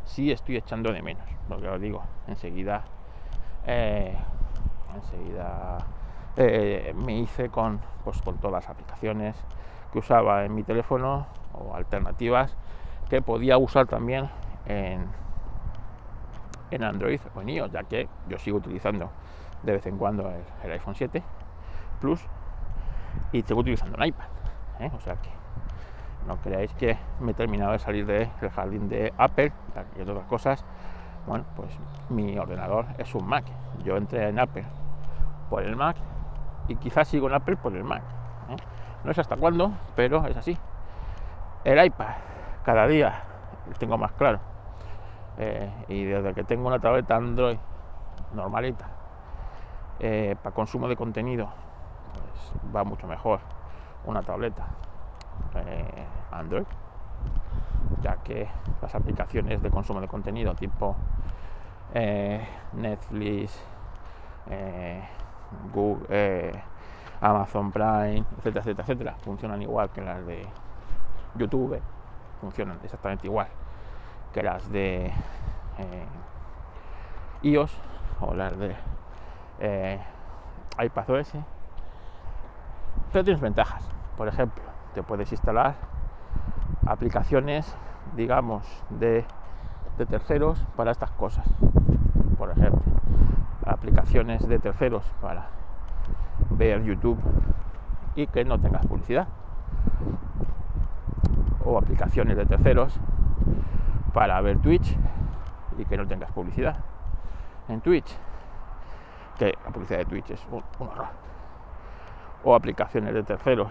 sí 0.05 0.31
estoy 0.31 0.57
echando 0.57 0.93
de 0.93 1.03
menos. 1.03 1.27
Lo 1.49 1.61
que 1.61 1.69
os 1.69 1.81
digo, 1.81 2.05
enseguida, 2.29 2.85
eh, 3.67 4.15
enseguida 4.95 5.79
me 6.95 7.19
hice 7.19 7.49
con, 7.49 7.81
pues, 8.05 8.21
con 8.21 8.37
todas 8.37 8.65
las 8.65 8.71
aplicaciones 8.71 9.35
que 9.91 10.01
usaba 10.01 10.45
en 10.45 10.55
mi 10.55 10.65
teléfono 10.65 11.27
o 11.55 11.75
alternativas 11.75 12.55
que 13.09 13.23
podía 13.23 13.57
usar 13.57 13.87
también 13.87 14.29
en, 14.67 15.09
en 16.71 16.85
Android 16.85 17.21
o 17.35 17.41
en 17.43 17.49
iOS, 17.51 17.73
ya 17.73 17.85
que 17.85 18.09
yo 18.29 18.39
sigo 18.39 18.59
utilizando 18.59 19.11
de 19.63 19.73
vez 19.73 19.87
en 19.87 19.99
cuando 19.99 20.31
el, 20.65 20.73
iPhone 20.73 20.95
7 20.95 21.23
Plus 22.01 22.21
y 23.33 23.43
sigo 23.43 23.61
utilizando 23.61 23.97
el 23.99 24.09
iPad. 24.09 24.27
¿eh? 24.81 24.91
O 24.95 25.01
sea 25.01 25.17
que 25.17 25.31
no 26.27 26.37
creáis 26.37 26.73
que 26.75 26.99
me 27.21 27.33
he 27.33 27.35
terminado 27.35 27.73
de 27.73 27.79
salir 27.79 28.07
del 28.07 28.51
jardín 28.51 28.89
de 28.89 29.13
Apple 29.17 29.53
y 29.97 30.03
otras 30.03 30.27
cosas. 30.27 30.65
Bueno, 31.27 31.45
pues 31.57 31.71
mi 32.09 32.39
ordenador 32.39 32.87
es 32.99 33.15
un 33.15 33.27
Mac. 33.27 33.45
Yo 33.85 33.97
entré 33.97 34.29
en 34.29 34.39
Apple 34.39 34.65
por 35.49 35.63
el 35.63 35.77
Mac 35.77 35.97
y 36.69 36.77
quizás 36.77 37.09
sigo 37.09 37.29
en 37.29 37.35
Apple 37.35 37.57
por 37.57 37.75
el 37.75 37.85
Mac. 37.85 38.03
¿eh? 38.51 38.57
No 39.05 39.15
sé 39.15 39.21
hasta 39.21 39.37
cuándo, 39.37 39.73
pero 39.95 40.27
es 40.27 40.37
así. 40.37 40.57
El 41.65 41.85
iPad, 41.85 42.15
cada 42.65 42.87
día 42.87 43.23
tengo 43.79 43.99
más 43.99 44.13
claro. 44.13 44.41
Eh, 45.39 45.71
y 45.89 46.05
desde 46.05 46.33
que 46.33 46.45
tengo 46.45 46.67
una 46.67 46.79
tableta 46.79 47.17
Android 47.17 47.59
normalita 48.33 48.87
eh, 50.01 50.35
para 50.43 50.55
consumo 50.55 50.89
de 50.89 50.97
contenido, 50.97 51.49
pues 52.15 52.75
va 52.75 52.85
mucho 52.85 53.07
mejor 53.07 53.41
una 54.05 54.23
tableta 54.23 54.67
Android, 56.31 56.65
ya 58.03 58.17
que 58.17 58.49
las 58.81 58.95
aplicaciones 58.95 59.63
de 59.63 59.71
consumo 59.71 60.01
de 60.01 60.09
contenido 60.09 60.55
tipo 60.55 60.97
Netflix, 62.75 63.59
eh, 64.49 65.03
Amazon 67.21 67.73
Prime, 67.73 68.25
etcétera, 68.39 68.61
etcétera, 68.61 68.83
etcétera, 68.83 69.15
funcionan 69.23 69.63
igual 69.63 69.91
que 69.91 70.03
las 70.03 70.27
de 70.27 70.47
YouTube, 71.37 71.81
funcionan 72.41 72.79
exactamente 72.83 73.27
igual 73.27 73.49
que 74.33 74.43
las 74.43 74.71
de 74.71 75.07
eh, 75.79 76.07
iOS 77.43 77.77
o 78.21 78.35
las 78.35 78.57
de 78.59 78.75
eh, 79.61 80.01
iPadOS, 80.79 81.33
pero 83.13 83.25
tienes 83.25 83.41
ventajas. 83.41 83.89
Por 84.17 84.29
ejemplo, 84.29 84.63
te 84.95 85.03
puedes 85.03 85.31
instalar 85.33 85.75
aplicaciones, 86.87 87.77
digamos, 88.15 88.65
de, 88.91 89.25
de 89.99 90.07
terceros 90.07 90.65
para 90.77 90.91
estas 90.91 91.11
cosas. 91.13 91.47
Por 92.39 92.51
ejemplo, 92.51 92.83
aplicaciones 93.65 94.47
de 94.47 94.59
terceros 94.59 95.05
para 95.21 95.47
ver 96.51 96.83
YouTube 96.83 97.19
y 98.15 98.27
que 98.27 98.45
no 98.45 98.59
tengas 98.59 98.87
publicidad. 98.87 99.29
O 101.65 101.79
aplicaciones 101.79 102.37
de 102.37 102.47
terceros 102.47 102.99
para 104.17 104.41
ver 104.41 104.57
Twitch 104.63 104.97
y 105.77 105.85
que 105.85 105.95
no 105.99 106.07
tengas 106.07 106.33
publicidad. 106.33 106.79
En 107.69 107.83
Twitch, 107.83 108.17
que 109.39 109.53
la 109.63 109.71
publicidad 109.71 109.99
de 109.99 110.05
Twitch 110.07 110.31
es 110.31 110.47
un, 110.51 110.65
horror. 110.79 111.09
O 112.43 112.55
aplicaciones 112.55 113.13
de 113.13 113.23
terceros 113.25 113.71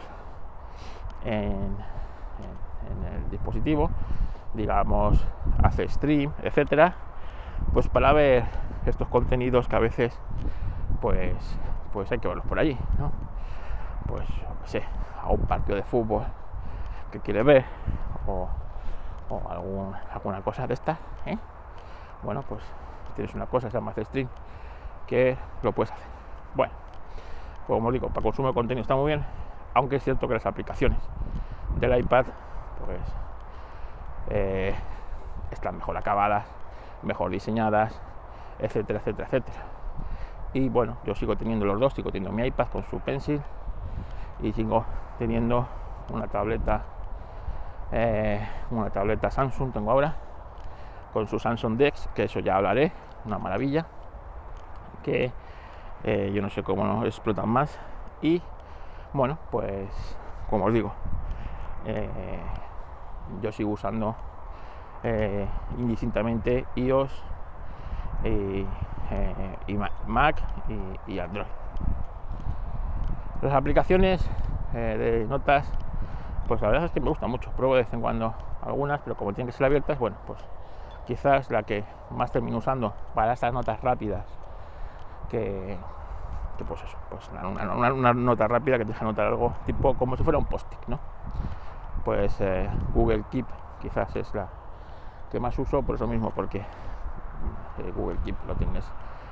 en, 1.23 1.75
en 2.91 3.13
el 3.15 3.29
dispositivo, 3.31 3.89
digamos, 4.53 5.25
hace 5.63 5.87
stream, 5.87 6.31
etcétera, 6.43 6.93
pues 7.73 7.87
para 7.89 8.13
ver 8.13 8.43
estos 8.85 9.07
contenidos 9.07 9.67
que 9.67 9.75
a 9.77 9.79
veces 9.79 10.15
pues 11.01 11.57
pues 11.91 12.11
hay 12.11 12.19
que 12.19 12.27
verlos 12.27 12.45
por 12.45 12.59
allí, 12.59 12.77
¿no? 12.99 13.11
Pues 14.05 14.29
no 14.61 14.67
sé, 14.67 14.83
a 15.23 15.27
un 15.29 15.41
partido 15.47 15.75
de 15.75 15.81
fútbol 15.81 16.21
que 17.11 17.19
quiere 17.19 17.41
ver 17.41 17.65
o, 18.27 18.47
algún, 19.49 19.93
alguna 20.11 20.41
cosa 20.41 20.67
de 20.67 20.73
estas, 20.73 20.97
¿eh? 21.25 21.37
bueno 22.23 22.43
pues 22.43 22.63
tienes 23.15 23.33
una 23.33 23.47
cosa, 23.47 23.69
se 23.69 23.77
llama 23.77 23.93
stream, 23.97 24.27
que 25.07 25.37
lo 25.63 25.71
puedes 25.71 25.91
hacer. 25.91 26.07
Bueno, 26.53 26.73
pues 27.65 27.77
como 27.77 27.87
os 27.87 27.93
digo, 27.93 28.09
para 28.09 28.21
consumo 28.21 28.49
de 28.49 28.53
contenido 28.53 28.81
está 28.81 28.95
muy 28.95 29.07
bien, 29.07 29.25
aunque 29.73 29.95
es 29.97 30.03
cierto 30.03 30.27
que 30.27 30.33
las 30.35 30.45
aplicaciones 30.45 30.99
del 31.79 31.97
iPad 31.97 32.25
pues 32.85 33.01
eh, 34.29 34.75
están 35.51 35.75
mejor 35.77 35.97
acabadas, 35.97 36.45
mejor 37.03 37.31
diseñadas, 37.31 37.99
etcétera, 38.59 38.99
etcétera, 38.99 39.27
etcétera. 39.27 39.65
Y 40.53 40.69
bueno, 40.69 40.97
yo 41.03 41.15
sigo 41.15 41.35
teniendo 41.35 41.65
los 41.65 41.79
dos, 41.79 41.93
sigo 41.93 42.11
teniendo 42.11 42.35
mi 42.35 42.45
iPad 42.47 42.67
con 42.67 42.83
su 42.83 42.99
pencil 42.99 43.41
y 44.41 44.53
sigo 44.53 44.85
teniendo 45.17 45.67
una 46.09 46.27
tableta, 46.27 46.83
eh, 47.91 48.39
una 48.71 48.89
tableta 48.89 49.29
Samsung 49.29 49.71
tengo 49.71 49.91
ahora 49.91 50.15
con 51.13 51.27
su 51.27 51.39
Samsung 51.39 51.77
Dex, 51.77 52.09
que 52.13 52.23
eso 52.23 52.39
ya 52.39 52.57
hablaré, 52.57 52.91
una 53.25 53.37
maravilla, 53.37 53.85
que 55.03 55.31
eh, 56.03 56.31
yo 56.33 56.41
no 56.41 56.49
sé 56.49 56.63
cómo 56.63 56.83
no 56.83 57.05
explotan 57.05 57.47
más. 57.47 57.79
Y 58.21 58.41
bueno, 59.13 59.37
pues 59.49 59.89
como 60.49 60.65
os 60.65 60.73
digo, 60.73 60.93
eh, 61.85 62.39
yo 63.41 63.51
sigo 63.51 63.71
usando 63.71 64.15
indistintamente 65.77 66.65
iOS 66.75 67.23
y, 68.23 68.65
Mac 70.07 70.41
y, 71.07 71.19
Android. 71.19 71.45
Las 73.43 73.53
aplicaciones 73.53 74.27
de 74.73 75.27
notas, 75.29 75.71
pues 76.47 76.61
la 76.61 76.69
verdad 76.69 76.85
es 76.85 76.91
que 76.91 76.99
me 76.99 77.09
gustan 77.09 77.29
mucho. 77.29 77.51
Pruebo 77.51 77.75
de 77.75 77.83
vez 77.83 77.93
en 77.93 78.01
cuando 78.01 78.33
algunas, 78.61 79.01
pero 79.01 79.15
como 79.15 79.33
tienen 79.33 79.47
que 79.47 79.57
ser 79.57 79.65
abiertas, 79.65 79.97
bueno, 79.97 80.17
pues 80.25 80.39
quizás 81.05 81.49
la 81.49 81.63
que 81.63 81.83
más 82.11 82.31
termino 82.31 82.57
usando 82.57 82.93
para 83.13 83.33
estas 83.33 83.53
notas 83.53 83.81
rápidas, 83.81 84.25
que, 85.29 85.77
pues 86.67 86.83
eso, 86.83 86.97
pues 87.09 87.29
una, 87.29 88.13
nota 88.13 88.47
rápida 88.47 88.77
que 88.77 88.85
te 88.85 88.91
deja 88.91 89.05
anotar 89.05 89.27
algo 89.27 89.53
tipo 89.65 89.95
como 89.95 90.15
si 90.17 90.23
fuera 90.23 90.37
un 90.37 90.45
post-it, 90.45 90.79
¿no? 90.87 90.99
Pues 92.03 92.39
eh, 92.41 92.69
Google 92.93 93.23
Keep 93.31 93.45
quizás 93.81 94.15
es 94.15 94.33
la 94.33 94.47
que 95.31 95.39
más 95.39 95.57
uso 95.57 95.81
por 95.81 95.95
eso 95.95 96.07
mismo, 96.07 96.31
porque 96.31 96.65
Google 97.93 98.17
Keep 98.23 98.35
lo 98.47 98.55
tienes 98.55 98.85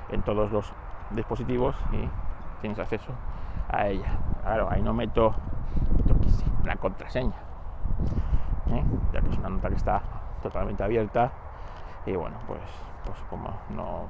en 0.08 0.22
todos 0.22 0.50
los 0.50 0.72
dispositivos 1.10 1.76
y 1.92 2.08
tienes 2.60 2.78
acceso 2.78 3.12
a 3.70 3.86
ella. 3.86 4.18
Claro, 4.42 4.68
ahí 4.70 4.82
no 4.82 4.92
meto 4.92 5.34
la 6.64 6.76
contraseña, 6.76 7.34
¿eh? 8.70 8.82
ya 9.12 9.20
que 9.20 9.30
es 9.30 9.38
una 9.38 9.50
nota 9.50 9.68
que 9.68 9.76
está 9.76 10.00
totalmente 10.42 10.82
abierta 10.82 11.30
y 12.06 12.12
bueno, 12.12 12.36
pues, 12.46 12.60
pues 13.04 13.18
como 13.28 13.50
no, 13.70 14.06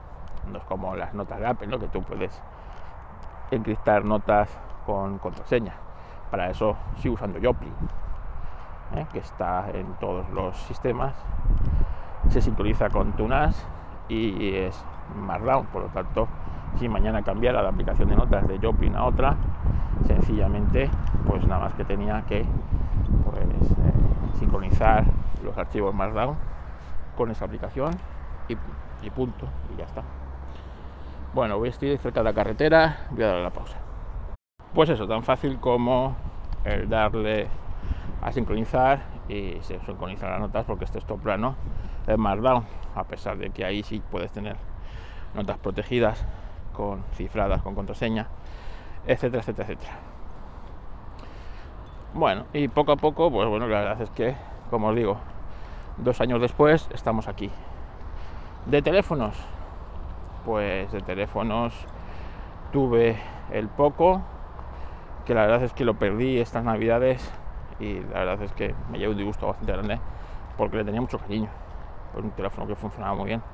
no 0.51 0.59
es 0.59 0.64
como 0.64 0.95
las 0.97 1.14
notas 1.14 1.40
de 1.40 1.47
Apple, 1.47 1.67
¿no? 1.67 1.79
que 1.79 1.88
tú 1.88 2.03
puedes 2.03 2.40
encriptar 3.51 4.05
notas 4.05 4.49
con 4.87 5.19
contraseña. 5.19 5.75
Para 6.31 6.51
eso 6.51 6.77
sigo 6.99 7.14
usando 7.14 7.38
Joplin, 7.43 7.73
¿eh? 8.97 9.07
que 9.12 9.19
está 9.19 9.71
en 9.73 9.87
todos 9.95 10.29
los 10.31 10.57
sistemas, 10.57 11.14
se 12.29 12.40
sincroniza 12.40 12.88
con 12.88 13.12
TuneAs 13.12 13.67
y 14.09 14.55
es 14.55 14.85
Markdown, 15.17 15.67
por 15.67 15.83
lo 15.83 15.88
tanto 15.88 16.29
si 16.79 16.89
mañana 16.89 17.23
cambiara 17.23 17.63
la 17.63 17.69
aplicación 17.71 18.09
de 18.09 18.17
notas 18.17 18.47
de 18.49 18.59
Joplin 18.59 18.97
a 18.97 19.05
otra, 19.05 19.37
sencillamente 20.07 20.91
pues 21.27 21.47
nada 21.47 21.65
más 21.65 21.75
que 21.75 21.85
tenía 21.85 22.23
que 22.27 22.45
pues, 23.25 23.45
eh, 23.45 24.39
sincronizar 24.39 25.05
los 25.43 25.57
archivos 25.57 25.95
Markdown 25.95 26.37
con 27.17 27.31
esa 27.31 27.45
aplicación 27.45 27.93
y, 28.49 29.11
punto, 29.11 29.47
y 29.73 29.79
ya 29.79 29.85
está. 29.85 30.03
Bueno, 31.35 31.59
voy 31.59 31.69
a 31.69 31.71
estar 31.71 31.99
cerca 31.99 32.21
de 32.21 32.25
la 32.25 32.33
carretera, 32.33 33.07
voy 33.11 33.23
a 33.23 33.27
darle 33.29 33.43
la 33.43 33.51
pausa. 33.51 33.77
Pues 34.73 34.89
eso, 34.89 35.07
tan 35.07 35.23
fácil 35.23 35.59
como 35.61 36.17
el 36.65 36.89
darle 36.89 37.49
a 38.23 38.33
sincronizar 38.33 39.03
y 39.29 39.59
se 39.61 39.79
sincronizan 39.81 40.31
las 40.31 40.41
notas 40.41 40.65
porque 40.65 40.85
este 40.85 40.99
es 40.99 41.05
todo 41.05 41.19
plano 41.19 41.57
es 42.07 42.19
Markdown, 42.19 42.65
a 42.95 43.05
pesar 43.05 43.39
de 43.39 43.51
que 43.51 43.65
ahí 43.65 43.83
sí 43.83 44.03
puedes 44.11 44.31
tener 44.33 44.57
notas 45.35 45.59
protegidas 45.59 46.25
con 46.75 47.03
cifradas 47.15 47.63
con 47.63 47.75
contraseña, 47.75 48.29
etcétera, 49.07 49.41
etcétera, 49.41 49.69
etcétera. 49.69 49.99
Bueno, 52.13 52.45
y 52.53 52.69
poco 52.69 52.93
a 52.93 52.97
poco, 52.97 53.31
pues 53.31 53.49
bueno, 53.49 53.67
la 53.67 53.81
verdad 53.81 54.03
es 54.03 54.11
que, 54.11 54.37
como 54.71 54.89
os 54.89 54.97
digo, 54.97 55.17
dos 55.97 56.21
años 56.21 56.41
después 56.41 56.89
estamos 56.93 57.27
aquí. 57.27 57.51
De 58.67 58.83
teléfonos, 58.83 59.35
pues 60.45 60.93
de 60.93 61.01
teléfonos 61.01 61.75
tuve 62.73 63.17
el 63.53 63.69
poco, 63.69 64.23
que 65.25 65.35
la 65.35 65.43
verdad 65.43 65.63
es 65.65 65.73
que 65.73 65.85
lo 65.85 65.95
perdí 65.95 66.39
estas 66.39 66.63
navidades 66.65 67.33
y 67.81 68.01
la 68.01 68.21
verdad 68.21 68.43
es 68.43 68.53
que 68.53 68.75
me 68.91 68.99
llevo 68.99 69.13
un 69.13 69.19
disgusto 69.19 69.47
bastante 69.47 69.73
grande 69.73 69.99
porque 70.57 70.77
le 70.77 70.85
tenía 70.85 71.01
mucho 71.01 71.19
cariño. 71.19 71.49
un 72.17 72.31
teléfono 72.31 72.67
que 72.67 72.77
funcionaba 72.77 73.15
muy 73.15 73.27
bien. 73.27 73.54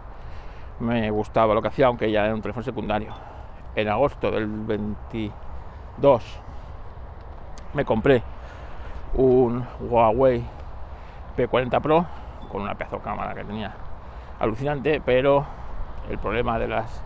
Me 0.81 1.11
gustaba 1.11 1.55
lo 1.55 1.61
que 1.61 1.69
hacía, 1.69 1.87
aunque 1.87 2.11
ya 2.11 2.25
era 2.25 2.35
un 2.35 2.41
teléfono 2.41 2.65
secundario. 2.65 3.13
En 3.75 3.89
agosto 3.89 4.31
del 4.31 4.47
22 4.47 6.41
me 7.75 7.85
compré 7.85 8.23
un 9.15 9.65
Huawei 9.81 10.43
P40 11.37 11.81
Pro 11.81 12.07
con 12.49 12.63
una 12.63 12.75
pedazo 12.75 12.97
de 12.97 13.03
cámara 13.03 13.35
que 13.35 13.45
tenía 13.45 13.73
alucinante, 14.41 15.01
pero 15.05 15.45
el 16.09 16.19
problema 16.19 16.59
de 16.59 16.69
las 16.69 17.03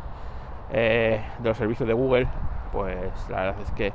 eh, 0.73 1.21
de 1.39 1.49
los 1.49 1.59
servicios 1.59 1.87
de 1.87 1.95
Google, 1.95 2.29
pues 2.73 3.29
la 3.29 3.43
verdad 3.43 3.61
es 3.61 3.71
que 3.73 3.93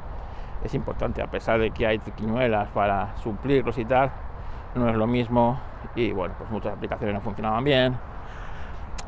es 0.63 0.74
importante, 0.74 1.22
a 1.22 1.28
pesar 1.28 1.60
de 1.60 1.72
que 1.72 1.88
hay 1.88 2.00
triquiñuelas 2.00 2.70
para 2.70 3.15
suplirlos 3.18 3.78
y 3.78 3.86
tal, 3.86 4.12
no 4.76 4.89
es 4.89 4.96
lo 4.96 5.08
mismo 5.08 5.60
y 5.96 6.12
bueno, 6.12 6.36
pues 6.38 6.50
muchas 6.52 6.74
aplicaciones 6.74 7.15
no 7.15 7.22
funcionaban 7.22 7.63
bien. 7.63 7.98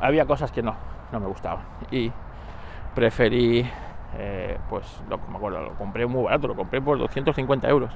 Había 0.02 0.26
cosas 0.26 0.52
que 0.52 0.62
no, 0.62 0.74
no 1.10 1.20
me 1.20 1.26
gustaban. 1.26 1.64
Y 1.90 2.12
preferí, 2.94 3.66
eh, 4.18 4.58
pues 4.68 5.02
lo, 5.08 5.16
me 5.16 5.36
acuerdo, 5.36 5.62
lo 5.62 5.74
compré 5.76 6.06
muy 6.06 6.24
barato, 6.24 6.48
lo 6.48 6.56
compré 6.56 6.82
por 6.82 6.98
250 6.98 7.68
euros. 7.68 7.90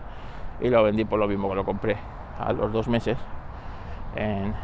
Y 0.61 0.71
lo 0.71 0.83
vendí 0.83 1.05
por 1.05 1.19
lo 1.19 1.29
mismo 1.29 1.51
que 1.51 1.55
lo 1.57 1.64
compré 1.64 1.97
a 2.38 2.53
los 2.53 2.73
dos 2.73 2.88
meses 2.88 3.19
en 4.14 4.55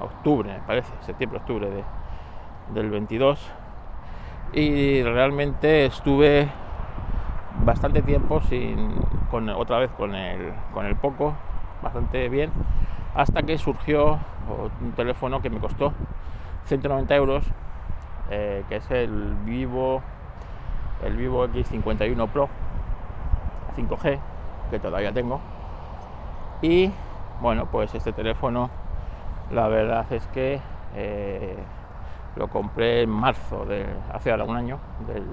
octubre, 0.00 0.52
me 0.52 0.60
parece, 0.66 0.92
septiembre, 1.00 1.38
octubre 1.38 1.70
de, 1.70 1.84
del 2.74 2.90
22 2.90 3.38
y 4.52 5.02
realmente 5.02 5.86
estuve 5.86 6.48
bastante 7.64 8.02
tiempo 8.02 8.40
sin 8.42 8.94
con 9.30 9.48
otra 9.48 9.78
vez 9.78 9.90
con 9.92 10.14
el 10.14 10.52
con 10.72 10.86
el 10.86 10.96
poco 10.96 11.34
bastante 11.82 12.28
bien 12.28 12.50
hasta 13.14 13.42
que 13.42 13.58
surgió 13.58 14.18
un 14.80 14.92
teléfono 14.92 15.40
que 15.40 15.50
me 15.50 15.58
costó 15.58 15.92
190 16.66 17.14
euros 17.14 17.44
eh, 18.30 18.64
que 18.68 18.76
es 18.76 18.90
el 18.90 19.34
vivo 19.44 20.02
el 21.02 21.16
vivo 21.16 21.46
x51 21.46 22.28
pro 22.28 22.48
5g 23.76 24.18
que 24.70 24.78
todavía 24.78 25.12
tengo 25.12 25.40
y 26.62 26.90
bueno 27.40 27.66
pues 27.66 27.94
este 27.94 28.12
teléfono 28.12 28.70
la 29.50 29.68
verdad 29.68 30.10
es 30.10 30.26
que 30.28 30.60
eh, 30.94 31.56
lo 32.36 32.48
compré 32.48 33.02
en 33.02 33.10
marzo 33.10 33.64
de 33.66 33.86
hace 34.12 34.30
ahora 34.30 34.44
un 34.44 34.56
año 34.56 34.78
del 35.06 35.24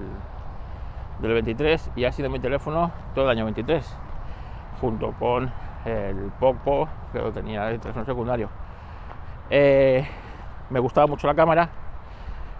del 1.22 1.34
23 1.34 1.92
y 1.96 2.04
ha 2.04 2.12
sido 2.12 2.28
mi 2.28 2.40
teléfono 2.40 2.90
todo 3.14 3.26
el 3.26 3.30
año 3.30 3.44
23, 3.44 3.96
junto 4.80 5.12
con 5.12 5.52
el 5.84 6.32
Poco, 6.38 6.88
que 7.12 7.18
lo 7.18 7.32
tenía 7.32 7.70
el 7.70 7.80
teléfono 7.80 8.04
secundario. 8.04 8.48
Eh, 9.48 10.06
me 10.72 10.80
gustaba 10.80 11.06
mucho 11.06 11.26
la 11.26 11.34
cámara, 11.34 11.68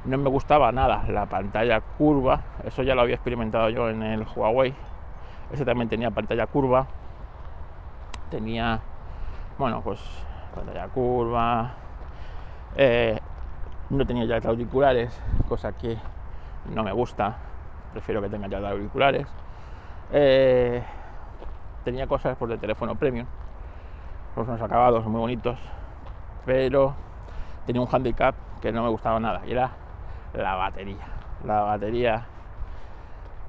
no 0.05 0.19
me 0.19 0.29
gustaba 0.29 0.71
nada 0.71 1.05
la 1.09 1.27
pantalla 1.27 1.81
curva, 1.81 2.41
eso 2.65 2.83
ya 2.83 2.95
lo 2.95 3.01
había 3.01 3.15
experimentado 3.15 3.71
yo 3.71 3.89
en 3.89 4.03
el 4.03 4.27
Huawei, 4.37 4.75
ese 5.51 5.65
también 5.65 5.89
tenía 5.89 6.11
pantalla 6.11 6.47
curva, 6.47 6.87
tenía, 8.31 8.81
bueno, 9.57 9.81
pues 9.81 10.01
pantalla 10.55 10.89
curva, 10.89 11.71
eh, 12.77 13.19
no 13.89 14.07
tenía 14.07 14.27
ya 14.27 14.47
auriculares, 14.47 15.19
cosa 15.49 15.73
que 15.73 15.97
no 16.75 16.83
me 16.83 16.93
gusta, 16.93 17.37
prefiero 17.93 18.21
que 18.21 18.29
tenga 18.29 18.47
ya 18.49 18.59
auriculares. 18.59 19.27
Eh, 20.13 20.83
tenía 21.85 22.07
cosas 22.07 22.37
por 22.37 22.51
de 22.51 22.59
teléfono 22.59 22.95
premium, 22.95 23.27
unos 24.37 24.61
acabados 24.61 25.07
muy 25.07 25.21
bonitos, 25.21 25.59
pero 26.45 26.95
tenía 27.67 27.83
un 27.83 27.89
handicap 27.91 28.35
que 28.61 28.73
no 28.73 28.83
me 28.83 28.89
gustaba 28.89 29.19
nada 29.21 29.43
y 29.47 29.53
era 29.53 29.71
la 30.35 30.55
batería. 30.55 31.07
La 31.45 31.63
batería, 31.63 32.27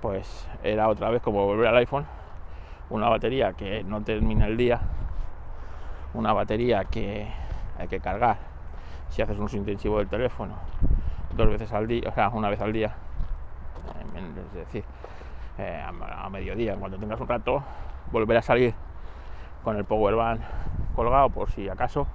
pues 0.02 0.48
era 0.64 0.90
otra 0.90 1.10
vez 1.10 1.22
como 1.22 1.46
volver 1.46 1.68
al 1.68 1.78
iPhone, 1.78 2.06
una 2.90 3.10
batería 3.10 3.54
que 3.54 3.84
no 3.84 4.02
termina 4.02 4.48
el 4.48 4.58
día, 4.58 4.82
una 6.14 6.34
batería 6.34 6.86
que 6.86 7.28
hay 7.78 7.88
que 7.88 8.00
cargar 8.00 8.38
si 9.10 9.22
haces 9.22 9.38
un 9.38 9.50
intensivo 9.54 10.00
del 10.00 10.08
teléfono 10.08 10.56
dos 11.36 11.48
veces 11.48 11.72
al 11.72 11.88
día, 11.88 12.10
o 12.10 12.14
sea, 12.14 12.30
una 12.30 12.50
vez 12.50 12.62
al 12.62 12.74
día 12.74 12.96
es 14.54 14.54
decir, 14.54 14.84
eh, 15.58 15.84
a, 15.86 16.30
mediodía, 16.30 16.76
cuando 16.76 16.98
tengas 16.98 17.20
un 17.20 17.28
rato, 17.28 17.64
volver 18.12 18.38
a 18.38 18.42
salir 18.42 18.74
con 19.64 19.78
el 19.78 19.86
power 19.86 20.16
bank 20.16 20.42
colgado 20.96 21.30
por 21.30 21.52
si 21.52 21.70
acaso. 21.70 22.08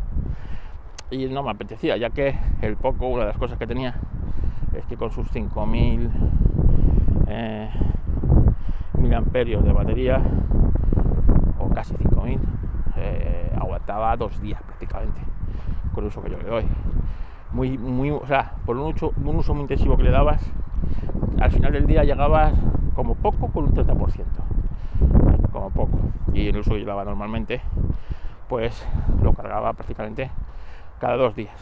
Y 1.11 1.27
no 1.27 1.43
me 1.43 1.51
apetecía, 1.51 1.97
ya 1.97 2.11
que 2.11 2.39
el 2.61 2.77
poco, 2.77 3.07
una 3.07 3.21
de 3.23 3.29
las 3.29 3.39
cosas 3.39 3.59
que 3.59 3.67
tenía 3.67 3.95
es 4.77 4.85
que 4.85 4.97
con 4.99 5.11
sus 5.11 5.27
5000 5.31 6.11
eh, 7.29 7.71
miliamperios 8.93 9.65
de 9.65 9.73
batería, 9.73 10.21
o 11.59 11.71
casi 11.71 11.97
5000, 11.97 12.39
eh, 12.97 13.53
aguantaba 13.59 14.15
dos 14.19 14.39
días 14.43 14.63
prácticamente 14.63 15.21
con 15.95 16.05
el 16.05 16.09
uso 16.09 16.23
que 16.23 16.31
yo 16.31 16.37
le 16.37 16.45
doy. 16.45 16.67
Muy, 17.53 17.79
muy, 17.79 18.11
o 18.11 18.27
sea, 18.27 18.57
por 18.67 18.77
un 18.77 18.93
uso, 18.95 19.15
un 19.17 19.37
uso 19.37 19.55
muy 19.55 19.63
intensivo 19.63 19.97
que 19.97 20.03
le 20.03 20.11
dabas, 20.11 20.43
al 21.41 21.51
final 21.51 21.73
del 21.73 21.87
día 21.87 22.05
llegabas 22.05 22.53
como 22.95 23.15
poco 23.15 23.49
con 23.49 23.65
un 23.65 23.75
30%, 23.75 24.25
como 25.53 25.71
poco. 25.71 25.99
Y 26.35 26.49
el 26.49 26.59
uso 26.59 26.73
que 26.73 26.81
llevaba 26.81 27.07
normalmente, 27.07 27.63
pues 28.47 28.87
lo 29.23 29.33
cargaba 29.33 29.73
prácticamente 29.73 30.31
cada 30.99 31.17
dos 31.17 31.35
días. 31.35 31.57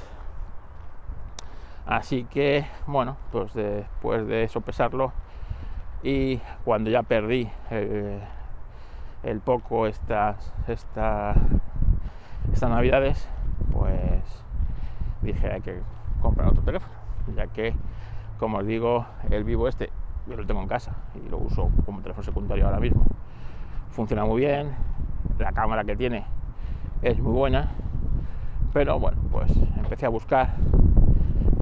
Así 1.86 2.24
que, 2.24 2.66
bueno, 2.86 3.16
pues 3.30 3.54
después 3.54 4.26
de 4.26 4.48
sopesarlo 4.48 5.12
y 6.02 6.40
cuando 6.64 6.90
ya 6.90 7.02
perdí 7.02 7.48
el, 7.70 9.40
poco 9.40 9.86
estas, 9.86 10.52
estas 10.66 11.36
navidades, 12.60 13.28
pues 13.72 14.44
dije 15.22 15.52
hay 15.52 15.60
que 15.60 15.80
comprar 16.20 16.48
otro 16.48 16.62
teléfono, 16.62 16.94
ya 17.36 17.46
que 17.46 17.74
como 18.38 18.58
os 18.58 18.66
digo, 18.66 19.06
el 19.30 19.44
vivo 19.44 19.68
este 19.68 19.90
yo 20.26 20.36
lo 20.36 20.44
tengo 20.44 20.60
en 20.60 20.68
casa 20.68 20.92
y 21.14 21.28
lo 21.28 21.38
uso 21.38 21.70
como 21.84 22.00
teléfono 22.02 22.24
secundario 22.24 22.66
ahora 22.66 22.80
mismo. 22.80 23.04
Funciona 23.90 24.24
muy 24.24 24.40
bien, 24.40 24.74
la 25.38 25.52
cámara 25.52 25.84
que 25.84 25.96
tiene 25.96 26.24
es 27.02 27.18
muy 27.18 27.32
buena, 27.32 27.70
pero 28.72 28.98
bueno, 28.98 29.18
pues 29.30 29.52
empecé 29.76 30.06
a 30.06 30.08
buscar 30.08 30.54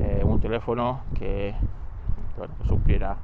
eh, 0.01 0.23
un 0.25 0.41
teléfono 0.41 1.01
que, 1.15 1.55
supiera 2.67 3.17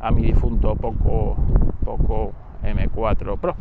a 0.00 0.10
mi 0.10 0.22
difunto 0.22 0.76
Poco, 0.76 1.36
Poco 1.84 2.32
M4 2.62 3.38
Pro. 3.38 3.54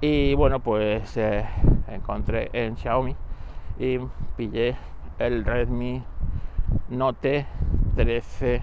Y 0.00 0.34
bueno, 0.34 0.58
pues 0.60 1.16
eh, 1.16 1.44
encontré 1.88 2.50
en 2.52 2.76
Xiaomi 2.76 3.14
y 3.78 3.98
pillé 4.36 4.76
el 5.18 5.44
Redmi 5.44 6.02
Note 6.88 7.46
13, 7.96 8.62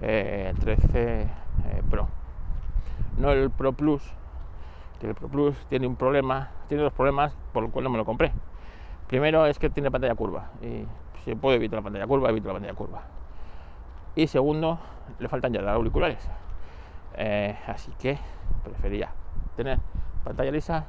13 0.00 0.02
eh, 0.02 1.26
eh, 1.64 1.82
Pro. 1.90 2.08
No 3.18 3.32
el 3.32 3.50
Pro 3.50 3.72
Plus, 3.72 4.02
que 5.02 5.08
el 5.08 5.14
Pro 5.16 5.28
Plus 5.28 5.56
tiene 5.68 5.86
un 5.86 5.96
problema, 5.96 6.50
tiene 6.68 6.84
dos 6.84 6.92
problemas 6.92 7.34
por 7.52 7.64
los 7.64 7.72
cuales 7.72 7.84
no 7.84 7.90
me 7.90 7.98
lo 7.98 8.04
compré. 8.04 8.32
Primero 9.08 9.46
es 9.46 9.58
que 9.58 9.68
tiene 9.68 9.90
pantalla 9.90 10.14
curva 10.14 10.50
y 10.62 10.86
si 11.24 11.34
puedo 11.34 11.56
evitar 11.56 11.80
la 11.80 11.82
pantalla 11.82 12.06
curva, 12.06 12.30
evito 12.30 12.48
la 12.48 12.54
pantalla 12.54 12.74
curva. 12.74 13.02
Y 14.14 14.28
segundo, 14.28 14.78
le 15.18 15.28
faltan 15.28 15.52
ya 15.52 15.60
los 15.60 15.70
auriculares. 15.70 16.28
Eh, 17.14 17.58
así 17.66 17.92
que 17.98 18.16
prefería 18.62 19.10
tener 19.56 19.78
pantalla 20.24 20.52
lisa 20.52 20.86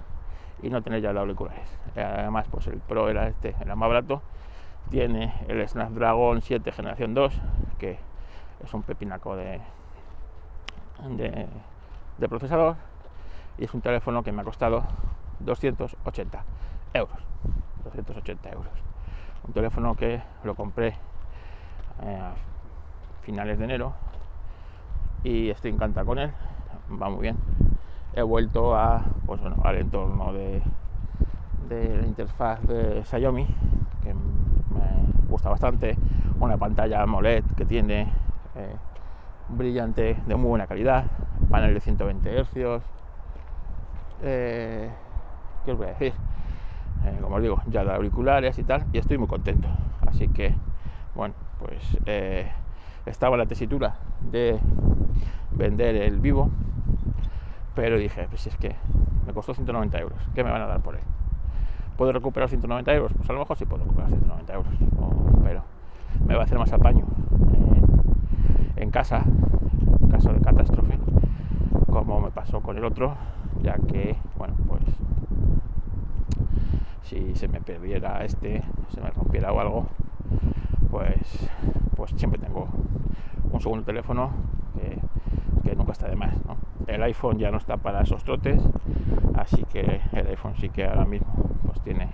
y 0.61 0.69
no 0.69 0.81
tener 0.83 1.01
ya 1.01 1.11
los 1.11 1.21
auriculares. 1.21 1.67
Además, 1.95 2.45
pues 2.51 2.67
el 2.67 2.79
Pro 2.79 3.09
era 3.09 3.27
este, 3.27 3.55
era 3.59 3.75
más 3.75 3.89
barato. 3.89 4.21
Tiene 4.91 5.33
el 5.47 5.67
Snapdragon 5.67 6.41
7 6.41 6.71
generación 6.71 7.15
2, 7.15 7.33
que 7.79 7.97
es 8.63 8.73
un 8.73 8.83
pepinaco 8.83 9.35
de, 9.35 9.59
de, 11.09 12.29
procesador. 12.29 12.75
Y 13.57 13.65
es 13.65 13.73
un 13.73 13.81
teléfono 13.81 14.23
que 14.23 14.31
me 14.31 14.41
ha 14.41 14.45
costado 14.45 14.83
280 15.39 16.43
euros. 16.93 17.17
280 17.83 18.49
euros. 18.49 18.71
Un 19.47 19.53
teléfono 19.53 19.95
que 19.95 20.21
lo 20.43 20.55
compré 20.55 20.95
eh, 22.03 22.19
a 22.21 22.33
finales 23.23 23.59
de 23.59 23.65
enero 23.65 23.93
y 25.23 25.49
estoy 25.49 25.71
encantado 25.71 26.05
con 26.05 26.19
él. 26.19 26.31
Va 27.01 27.09
muy 27.09 27.21
bien 27.21 27.37
he 28.15 28.21
vuelto 28.21 28.77
pues 29.25 29.41
bueno, 29.41 29.57
al 29.63 29.77
entorno 29.77 30.33
de, 30.33 30.61
de 31.69 31.97
la 31.97 32.07
interfaz 32.07 32.61
de 32.63 33.03
Xiaomi, 33.03 33.45
que 34.03 34.13
me 34.13 35.29
gusta 35.29 35.49
bastante. 35.49 35.97
Una 36.39 36.57
pantalla 36.57 37.01
AMOLED 37.01 37.43
que 37.55 37.65
tiene 37.65 38.01
eh, 38.55 38.75
brillante 39.49 40.17
de 40.25 40.35
muy 40.35 40.49
buena 40.49 40.67
calidad, 40.67 41.05
panel 41.49 41.73
de 41.73 41.79
120 41.79 42.43
Hz. 42.43 42.83
Eh, 44.21 44.89
¿Qué 45.65 45.71
os 45.71 45.77
voy 45.77 45.87
a 45.87 45.89
decir? 45.91 46.13
Eh, 47.05 47.17
como 47.21 47.35
os 47.35 47.41
digo, 47.41 47.61
ya 47.67 47.83
de 47.83 47.91
auriculares 47.91 48.57
y 48.59 48.63
tal, 48.63 48.85
y 48.93 48.97
estoy 48.97 49.17
muy 49.17 49.27
contento. 49.27 49.67
Así 50.07 50.29
que, 50.29 50.55
bueno, 51.15 51.33
pues 51.59 51.97
estaba 53.05 53.35
en 53.35 53.39
la 53.39 53.45
tesitura 53.45 53.95
de 54.31 54.57
vender 55.51 55.97
el 55.97 56.21
vivo 56.21 56.49
pero 57.75 57.97
dije, 57.97 58.27
pues 58.29 58.41
si 58.41 58.49
es 58.49 58.57
que 58.57 58.75
me 59.25 59.33
costó 59.33 59.53
190 59.53 59.99
euros, 59.99 60.19
¿qué 60.35 60.43
me 60.43 60.51
van 60.51 60.61
a 60.61 60.67
dar 60.67 60.81
por 60.81 60.95
él? 60.95 61.01
¿Puedo 61.97 62.11
recuperar 62.11 62.49
190 62.49 62.93
euros? 62.93 63.11
Pues 63.15 63.29
a 63.29 63.33
lo 63.33 63.39
mejor 63.39 63.57
sí 63.57 63.65
puedo 63.65 63.83
recuperar 63.83 64.09
190 64.09 64.53
euros, 64.53 64.73
pero 65.43 65.63
me 66.27 66.35
va 66.35 66.41
a 66.41 66.43
hacer 66.43 66.59
más 66.59 66.71
apaño 66.71 67.05
en, 68.75 68.91
casa, 68.91 69.23
en 70.01 70.09
caso 70.09 70.33
de 70.33 70.41
catástrofe, 70.41 70.97
como 71.89 72.19
me 72.19 72.31
pasó 72.31 72.61
con 72.61 72.77
el 72.77 72.85
otro, 72.85 73.15
ya 73.61 73.75
que, 73.75 74.15
bueno, 74.37 74.55
pues 74.67 74.83
si 77.03 77.35
se 77.35 77.47
me 77.47 77.61
perdiera 77.61 78.23
este, 78.23 78.63
se 78.93 79.01
me 79.01 79.09
rompiera 79.11 79.51
o 79.51 79.59
algo, 79.59 79.87
pues, 80.89 81.49
pues 81.95 82.11
siempre 82.15 82.39
tengo 82.39 82.67
un 83.51 83.61
segundo 83.61 83.83
teléfono 83.83 84.31
que 85.63 85.75
nunca 85.75 85.93
está 85.93 86.07
de 86.07 86.15
más. 86.15 86.33
El 86.87 87.01
iPhone 87.03 87.37
ya 87.37 87.49
no 87.49 87.57
está 87.57 87.77
para 87.77 88.01
esos 88.01 88.23
trotes, 88.23 88.61
así 89.35 89.63
que 89.71 90.01
el 90.11 90.27
iPhone 90.27 90.55
sí 90.59 90.69
que 90.69 90.85
ahora 90.85 91.05
mismo 91.05 91.33
pues 91.65 91.79
tiene, 91.81 92.09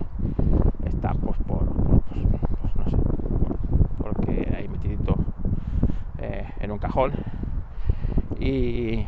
está 0.84 1.12
pues 1.14 1.36
por, 1.38 1.64
pues, 1.64 2.20
pues, 2.60 2.76
no 2.76 2.84
sé, 2.88 2.96
porque 3.98 4.54
ahí 4.56 4.68
metidito 4.68 5.16
eh, 6.18 6.46
en 6.60 6.70
un 6.70 6.78
cajón 6.78 7.12
y, 8.38 9.04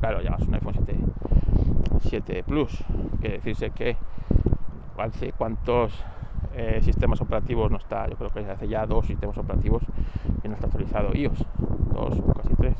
claro, 0.00 0.20
ya 0.22 0.36
es 0.38 0.46
un 0.46 0.54
iPhone 0.54 0.74
7, 0.74 0.98
7 2.00 2.42
Plus, 2.44 2.84
quiere 3.20 3.36
decirse 3.36 3.70
que 3.70 3.96
hace 4.98 5.32
cuántos 5.32 5.92
eh, 6.54 6.80
sistemas 6.82 7.20
operativos 7.20 7.70
no 7.70 7.78
está, 7.78 8.08
yo 8.08 8.16
creo 8.16 8.30
que 8.30 8.40
hace 8.40 8.68
ya 8.68 8.86
dos 8.86 9.06
sistemas 9.06 9.36
operativos 9.38 9.82
que 10.42 10.48
no 10.48 10.54
está 10.54 10.66
actualizado 10.66 11.14
iOS, 11.14 11.44
dos 11.92 12.18
o 12.18 12.32
casi 12.34 12.54
tres 12.54 12.76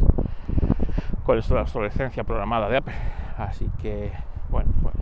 con 1.25 1.39
esto 1.39 1.55
de 1.55 1.59
la 1.59 1.63
obsolescencia 1.63 2.25
programada 2.25 2.69
de 2.69 2.79
Apple. 2.79 2.95
Así 3.39 3.71
que, 3.81 4.13
bueno, 4.51 4.73
pues, 4.83 4.97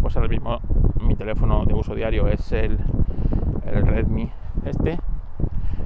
pues 0.00 0.16
ahora 0.16 0.28
mismo 0.28 0.60
mi 1.00 1.14
teléfono 1.14 1.64
de 1.64 1.74
uso 1.74 1.94
diario 1.94 2.28
es 2.28 2.52
el, 2.52 2.78
el 3.64 3.86
Redmi 3.86 4.30
este. 4.64 4.98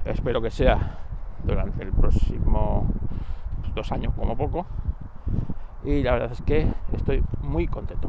Espero 0.05 0.43
que 0.43 0.51
sea 0.51 0.99
durante 1.45 1.83
el 1.83 1.93
próximo 1.93 2.87
pues, 3.61 3.75
dos 3.75 3.93
años 3.93 4.13
como 4.15 4.37
poco. 4.37 4.67
Y 5.85 6.03
la 6.03 6.13
verdad 6.13 6.33
es 6.33 6.43
que 6.43 6.67
estoy 6.93 7.23
muy 7.43 7.67
contento. 7.67 8.09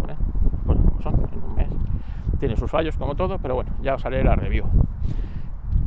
Bueno, 0.66 0.84
como 0.84 1.02
son, 1.02 1.16
en 1.16 1.44
un 1.44 1.56
mes. 1.56 1.70
Tiene 2.40 2.56
sus 2.56 2.70
fallos 2.70 2.98
como 2.98 3.16
todo, 3.16 3.40
pero 3.40 3.56
bueno, 3.56 3.72
ya 3.82 3.96
os 3.96 4.06
haré 4.06 4.24
la 4.24 4.36
review. 4.36 4.66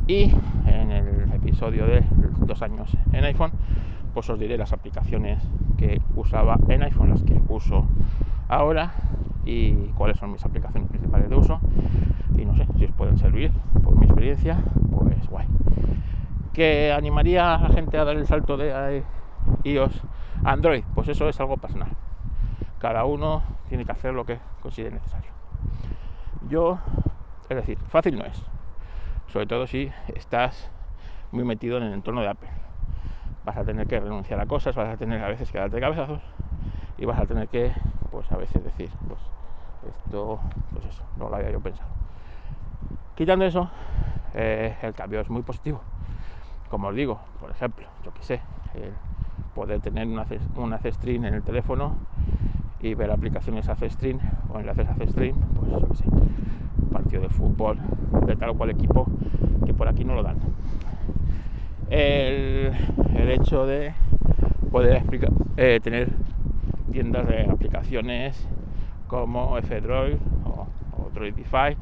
Y 0.07 0.31
en 0.65 0.91
el 0.91 1.31
episodio 1.33 1.85
de 1.85 2.03
dos 2.39 2.61
años 2.61 2.95
en 3.13 3.23
iPhone, 3.23 3.51
pues 4.13 4.29
os 4.29 4.39
diré 4.39 4.57
las 4.57 4.73
aplicaciones 4.73 5.43
que 5.77 6.01
usaba 6.15 6.57
en 6.67 6.83
iPhone, 6.83 7.09
las 7.09 7.23
que 7.23 7.39
uso 7.49 7.85
ahora 8.47 8.91
y 9.45 9.73
cuáles 9.97 10.17
son 10.17 10.31
mis 10.31 10.43
aplicaciones 10.43 10.89
principales 10.89 11.29
de 11.29 11.35
uso. 11.35 11.59
Y 12.37 12.45
no 12.45 12.55
sé 12.55 12.65
si 12.77 12.85
os 12.85 12.91
pueden 12.91 13.17
servir 13.17 13.51
por 13.83 13.97
mi 13.97 14.05
experiencia, 14.05 14.57
pues 14.91 15.27
guay. 15.29 15.47
Que 16.53 16.91
animaría 16.91 17.55
a 17.55 17.61
la 17.61 17.69
gente 17.69 17.97
a 17.97 18.03
dar 18.03 18.15
el 18.15 18.25
salto 18.27 18.57
de 18.57 19.03
iOS 19.63 20.01
Android, 20.43 20.83
pues 20.95 21.07
eso 21.07 21.27
es 21.29 21.39
algo 21.39 21.57
personal. 21.57 21.89
Cada 22.79 23.05
uno 23.05 23.43
tiene 23.69 23.85
que 23.85 23.91
hacer 23.91 24.13
lo 24.13 24.25
que 24.25 24.39
considere 24.61 24.95
necesario. 24.95 25.31
Yo, 26.47 26.79
es 27.49 27.57
decir, 27.57 27.77
fácil 27.89 28.17
no 28.17 28.25
es. 28.25 28.41
Sobre 29.27 29.47
todo 29.47 29.67
si 29.67 29.91
estás 30.15 30.69
muy 31.31 31.43
metido 31.43 31.77
en 31.77 31.83
el 31.83 31.93
entorno 31.93 32.21
de 32.21 32.29
Apple 32.29 32.49
vas 33.47 33.55
a 33.55 33.63
tener 33.63 33.87
que 33.87 33.97
renunciar 33.97 34.41
a 34.41 34.45
cosas, 34.45 34.75
vas 34.75 34.93
a 34.93 34.97
tener 34.97 35.23
a 35.23 35.29
veces 35.29 35.49
que 35.49 35.57
darte 35.57 35.79
cabezazos 35.79 36.21
y 36.97 37.05
vas 37.05 37.17
a 37.17 37.25
tener 37.25 37.47
que, 37.47 37.71
pues 38.11 38.29
a 38.29 38.35
veces 38.35 38.61
decir, 38.61 38.89
pues 39.07 39.21
esto, 39.87 40.41
pues 40.73 40.85
eso, 40.85 41.05
no 41.15 41.29
lo 41.29 41.35
había 41.37 41.51
yo 41.51 41.61
pensado. 41.61 41.89
Quitando 43.15 43.45
eso, 43.45 43.69
eh, 44.33 44.75
el 44.81 44.93
cambio 44.93 45.21
es 45.21 45.29
muy 45.29 45.43
positivo. 45.43 45.79
Como 46.69 46.89
os 46.89 46.95
digo, 46.95 47.21
por 47.39 47.49
ejemplo, 47.49 47.87
yo 48.03 48.13
que 48.13 48.21
sé, 48.21 48.41
poder 49.57 49.81
tener 49.81 50.07
una, 50.07 50.23
una 50.55 50.77
C-Stream 50.77 51.25
en 51.25 51.33
el 51.33 51.41
teléfono 51.41 51.95
y 52.79 52.93
ver 52.93 53.09
aplicaciones 53.09 53.67
a 53.69 53.75
C-Stream 53.75 54.19
o 54.53 54.59
enlaces 54.59 54.87
a 54.87 54.93
C-Stream, 54.93 55.35
pues 55.55 55.71
yo 55.71 55.95
sé, 55.95 56.05
partido 56.93 57.23
de 57.23 57.29
fútbol 57.29 57.79
de 58.27 58.35
tal 58.35 58.51
o 58.51 58.53
cual 58.53 58.69
equipo 58.69 59.07
que 59.65 59.73
por 59.73 59.87
aquí 59.87 60.05
no 60.05 60.13
lo 60.13 60.21
dan. 60.21 60.37
El, 61.89 62.71
hecho 63.31 63.65
de 63.65 63.93
poder 64.71 65.01
eh, 65.57 65.79
tener 65.81 66.09
tiendas 66.91 67.27
de 67.27 67.49
aplicaciones 67.49 68.47
como 69.07 69.57
F-Droid 69.57 70.17
o, 70.45 70.67
o 71.01 71.09
Droidify, 71.15 71.75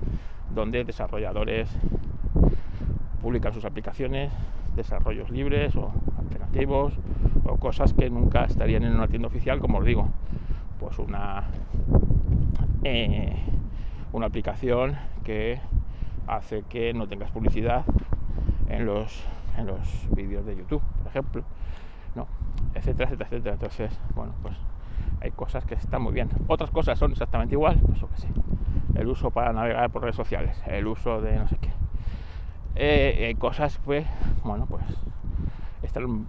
donde 0.53 0.86
desarrolladores 0.86 1.69
publican 3.21 3.53
sus 3.53 3.65
aplicaciones, 3.65 4.32
desarrollos 4.78 5.30
libres 5.30 5.76
o 5.76 5.91
alternativos 6.26 6.93
o 7.45 7.57
cosas 7.57 7.93
que 7.93 8.09
nunca 8.09 8.45
estarían 8.45 8.84
en 8.84 8.95
una 8.95 9.07
tienda 9.07 9.28
oficial, 9.28 9.59
como 9.59 9.80
os 9.80 9.86
digo, 9.86 10.09
pues 10.80 10.97
una, 10.99 11.43
eh, 12.84 13.36
una 14.13 14.28
aplicación 14.28 14.95
que 15.23 15.59
hace 16.28 16.63
que 16.63 16.93
no 16.93 17.07
tengas 17.07 17.32
publicidad 17.32 17.86
en 18.69 18.86
los 18.86 19.23
en 19.57 19.67
los 19.67 20.07
vídeos 20.13 20.45
de 20.45 20.55
YouTube, 20.55 20.82
por 20.97 21.07
ejemplo, 21.07 21.43
¿no? 22.13 22.28
etcétera, 22.73 23.09
etcétera, 23.09 23.30
etcétera. 23.30 23.53
Entonces, 23.53 23.99
bueno, 24.15 24.34
pues 24.41 24.55
hay 25.21 25.32
cosas 25.32 25.65
que 25.65 25.76
están 25.76 26.01
muy 26.01 26.13
bien. 26.13 26.30
Otras 26.47 26.71
cosas 26.71 26.99
son 26.99 27.11
exactamente 27.11 27.55
igual, 27.55 27.80
pues 27.86 27.99
yo 27.99 28.09
que 28.09 28.17
sé. 28.17 28.28
El 28.95 29.07
uso 29.07 29.32
para 29.32 29.53
navegar 29.53 29.89
por 29.91 30.01
redes 30.01 30.15
sociales, 30.15 30.61
el 30.67 30.88
uso 30.88 31.21
de 31.21 31.38
no 31.38 31.47
sé 31.47 31.57
qué. 31.57 31.69
Eh, 32.76 33.26
hay 33.28 33.36
cosas 33.36 33.80
pues, 33.84 34.05
bueno, 34.43 34.65
pues 34.65 34.84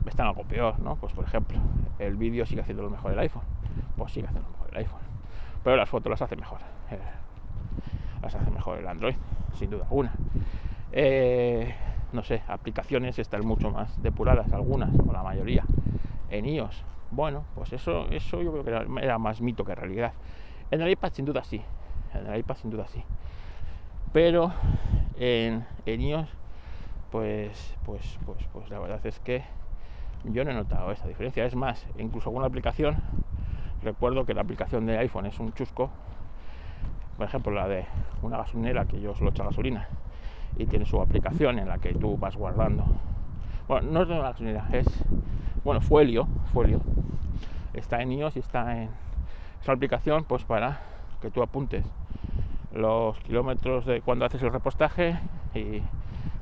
están, 0.07 0.27
algo 0.27 0.45
peor, 0.45 0.79
¿no? 0.81 0.97
Pues 0.97 1.13
por 1.13 1.25
ejemplo, 1.25 1.59
el 1.99 2.17
vídeo 2.17 2.47
sigue 2.47 2.61
haciendo 2.61 2.83
lo 2.83 2.91
mejor 2.91 3.13
el 3.13 3.19
iPhone. 3.19 3.45
Pues 3.97 4.13
sigue 4.13 4.27
haciendo 4.27 4.49
lo 4.49 4.53
mejor 4.53 4.71
el 4.71 4.77
iPhone. 4.79 5.01
Pero 5.65 5.77
las 5.77 5.89
fotos 5.89 6.11
las 6.11 6.23
hace 6.23 6.37
mejor. 6.37 6.61
Eh, 6.91 6.99
las 8.23 8.35
hace 8.35 8.51
mejor 8.51 8.79
el 8.79 8.87
Android, 8.87 9.17
sin 9.55 9.71
duda 9.71 9.85
alguna. 9.85 10.13
Eh, 10.93 11.75
no 12.13 12.23
sé, 12.23 12.43
aplicaciones 12.49 13.19
están 13.19 13.47
mucho 13.47 13.71
más 13.71 14.03
depuradas, 14.03 14.53
algunas 14.53 14.91
o 15.07 15.13
la 15.13 15.23
mayoría, 15.23 15.65
en 16.31 16.47
iOS. 16.47 16.85
Bueno, 17.11 17.45
pues 17.55 17.73
eso, 17.73 18.07
eso 18.11 18.43
yo 18.43 18.53
creo 18.53 18.65
que 18.65 19.05
era, 19.05 19.19
más 19.19 19.41
mito 19.41 19.65
que 19.65 19.75
realidad. 19.75 20.13
En 20.71 20.81
el 20.81 20.91
iPad 20.91 21.13
sin 21.13 21.25
duda 21.25 21.45
sí, 21.45 21.61
en 22.15 22.27
el 22.27 22.39
iPad 22.39 22.57
sin 22.57 22.71
duda 22.71 22.87
sí. 22.89 23.03
Pero 24.13 24.53
en, 25.19 25.67
en 25.85 26.01
iOS, 26.01 26.29
pues, 27.17 27.75
pues, 27.87 28.19
pues, 28.27 28.39
pues 28.53 28.69
la 28.69 28.79
verdad 28.79 29.01
es 29.07 29.19
que 29.21 29.43
yo 30.25 30.45
no 30.45 30.51
he 30.51 30.55
notado 30.55 30.93
esa 30.93 31.09
diferencia. 31.09 31.47
Es 31.47 31.57
más, 31.57 31.87
incluso 31.97 32.29
alguna 32.29 32.45
aplicación, 32.45 32.99
recuerdo 33.83 34.27
que 34.27 34.35
la 34.35 34.43
aplicación 34.43 34.85
de 34.85 34.99
iPhone 34.99 35.25
es 35.25 35.41
un 35.41 35.55
chusco, 35.55 35.89
por 37.17 37.27
ejemplo 37.27 37.53
la 37.53 37.69
de 37.69 37.87
una 38.21 38.37
gasolinera 38.37 38.85
que 38.85 39.01
yo 39.01 39.15
solo 39.15 39.31
echo 39.31 39.45
gasolina 39.45 39.89
y 40.59 40.67
tiene 40.67 40.85
su 40.85 41.01
aplicación 41.01 41.59
en 41.59 41.69
la 41.69 41.79
que 41.79 41.95
tú 41.95 42.19
vas 42.19 42.37
guardando 42.37 42.85
Bueno, 43.67 43.91
no 43.93 44.03
es 44.03 44.09
de 44.09 44.13
una 44.13 44.25
gasolinera, 44.25 44.69
es. 44.73 44.87
Bueno, 45.65 45.81
Fuelio. 45.81 46.29
Fuelio. 46.53 46.83
Está 47.73 48.03
en 48.03 48.13
iOS 48.13 48.37
y 48.37 48.41
está 48.41 48.77
en. 48.77 48.91
esa 49.63 49.73
aplicación, 49.73 50.25
pues 50.25 50.45
para 50.45 50.81
que 51.23 51.31
tú 51.31 51.43
apuntes 51.43 51.83
los 52.77 53.19
kilómetros 53.21 53.87
de 53.87 54.01
cuando 54.03 54.25
haces 54.25 54.43
el 54.43 54.53
repostaje 54.53 55.19
y 55.55 55.83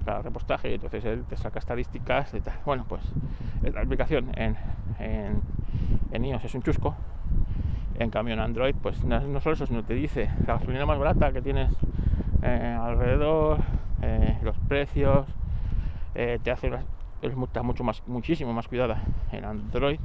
cada 0.04 0.22
repostaje 0.22 0.70
y 0.70 0.74
entonces 0.74 1.04
él 1.04 1.24
te 1.24 1.36
saca 1.36 1.58
estadísticas. 1.58 2.34
Bueno, 2.64 2.84
pues 2.88 3.02
la 3.62 3.80
aplicación 3.80 4.30
en, 4.36 4.56
en, 4.98 5.42
en 6.12 6.24
iOS 6.24 6.44
es 6.44 6.54
un 6.54 6.62
chusco. 6.62 6.94
En 7.98 8.10
cambio 8.10 8.34
en 8.34 8.40
Android, 8.40 8.74
pues 8.82 9.04
no, 9.04 9.40
solo 9.40 9.54
eso, 9.54 9.66
sino 9.66 9.84
te 9.84 9.94
dice 9.94 10.28
la 10.46 10.54
gasolina 10.54 10.84
más 10.84 10.98
barata 10.98 11.32
que 11.32 11.40
tienes 11.40 11.70
eh, 12.42 12.76
alrededor, 12.80 13.60
eh, 14.02 14.36
los 14.42 14.58
precios, 14.68 15.26
eh, 16.14 16.38
te 16.42 16.50
hace 16.50 16.72
es 17.22 17.34
mucho 17.36 17.84
más, 17.84 18.02
muchísimo 18.06 18.52
más 18.52 18.68
cuidada 18.68 19.00
en 19.32 19.44
Android 19.44 19.98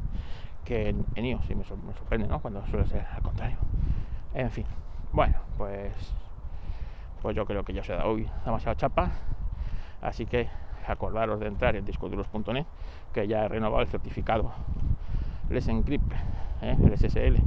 que 0.65 0.89
en, 0.89 1.05
en 1.15 1.25
iOS 1.25 1.49
y 1.49 1.55
me, 1.55 1.63
me 1.63 1.93
sorprende, 1.93 2.27
¿no? 2.27 2.39
Cuando 2.39 2.65
suele 2.67 2.85
ser 2.85 3.05
al 3.13 3.23
contrario. 3.23 3.57
En 4.35 4.51
fin, 4.51 4.65
bueno, 5.11 5.35
pues 5.57 6.13
pues 7.21 7.35
yo 7.35 7.45
creo 7.45 7.63
que 7.63 7.73
ya 7.73 7.83
se 7.83 7.93
dado 7.93 8.09
hoy 8.09 8.29
demasiada 8.45 8.75
chapa. 8.75 9.11
Así 10.01 10.25
que 10.25 10.47
acordaros 10.87 11.39
de 11.39 11.47
entrar 11.47 11.75
en 11.75 11.85
discoduros.net, 11.85 12.65
que 13.13 13.27
ya 13.27 13.45
he 13.45 13.47
renovado 13.47 13.81
el 13.81 13.87
certificado 13.87 14.51
Les 15.49 15.67
Encrypt, 15.67 16.11
¿eh? 16.61 16.77
el 16.83 16.97
SSL, 16.97 17.37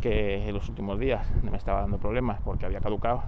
que 0.00 0.48
en 0.48 0.54
los 0.54 0.68
últimos 0.68 0.98
días 0.98 1.26
me 1.42 1.56
estaba 1.56 1.80
dando 1.80 1.98
problemas 1.98 2.40
porque 2.44 2.66
había 2.66 2.80
caducado. 2.80 3.22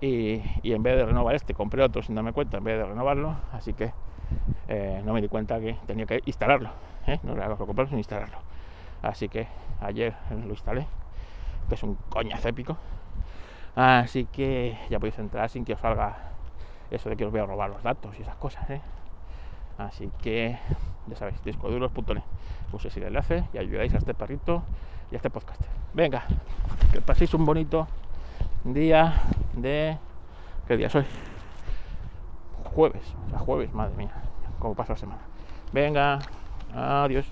Y, 0.00 0.42
y, 0.62 0.72
en 0.72 0.82
vez 0.82 0.96
de 0.96 1.06
renovar 1.06 1.34
este, 1.36 1.54
compré 1.54 1.82
otro 1.82 2.02
sin 2.02 2.16
darme 2.16 2.32
cuenta, 2.32 2.58
en 2.58 2.64
vez 2.64 2.76
de 2.76 2.84
renovarlo. 2.84 3.36
Así 3.52 3.72
que 3.72 3.92
eh, 4.68 5.00
no 5.04 5.12
me 5.12 5.20
di 5.20 5.28
cuenta 5.28 5.60
que 5.60 5.76
tenía 5.86 6.06
que 6.06 6.20
instalarlo. 6.24 6.70
¿eh? 7.06 7.18
No 7.22 7.36
le 7.36 7.42
hago 7.42 7.56
comprarlo 7.56 7.90
sin 7.90 7.98
instalarlo. 7.98 8.38
Así 9.00 9.28
que 9.28 9.46
ayer 9.80 10.14
lo 10.30 10.50
instalé, 10.50 10.86
que 11.72 11.76
es 11.76 11.82
un 11.84 11.96
coñazo 12.10 12.48
épico. 12.48 12.76
Así 13.74 14.26
que 14.26 14.76
ya 14.90 14.98
podéis 14.98 15.18
entrar 15.18 15.48
sin 15.48 15.64
que 15.64 15.72
os 15.72 15.80
salga 15.80 16.18
eso 16.90 17.08
de 17.08 17.16
que 17.16 17.24
os 17.24 17.32
voy 17.32 17.40
a 17.40 17.46
robar 17.46 17.70
los 17.70 17.82
datos 17.82 18.14
y 18.18 18.22
esas 18.22 18.36
cosas. 18.36 18.68
¿eh? 18.68 18.82
Así 19.78 20.10
que 20.20 20.58
ya 21.06 21.16
sabéis, 21.16 21.42
discoduros.net. 21.42 22.22
Uséis 22.72 22.94
el 22.98 23.04
enlace 23.04 23.44
y 23.54 23.58
ayudáis 23.58 23.94
a 23.94 23.96
este 23.96 24.12
perrito 24.12 24.62
y 25.10 25.14
a 25.14 25.16
este 25.16 25.30
podcast. 25.30 25.62
Venga, 25.94 26.24
que 26.92 27.00
paséis 27.00 27.32
un 27.32 27.46
bonito 27.46 27.88
día 28.64 29.22
de. 29.54 29.96
¿Qué 30.68 30.76
día 30.76 30.90
soy? 30.90 31.06
Jueves, 32.74 33.14
o 33.26 33.30
sea, 33.30 33.38
jueves, 33.38 33.72
madre 33.72 33.96
mía, 33.96 34.12
cómo 34.58 34.74
pasa 34.74 34.92
la 34.92 34.98
semana. 34.98 35.22
Venga, 35.72 36.18
adiós. 36.74 37.26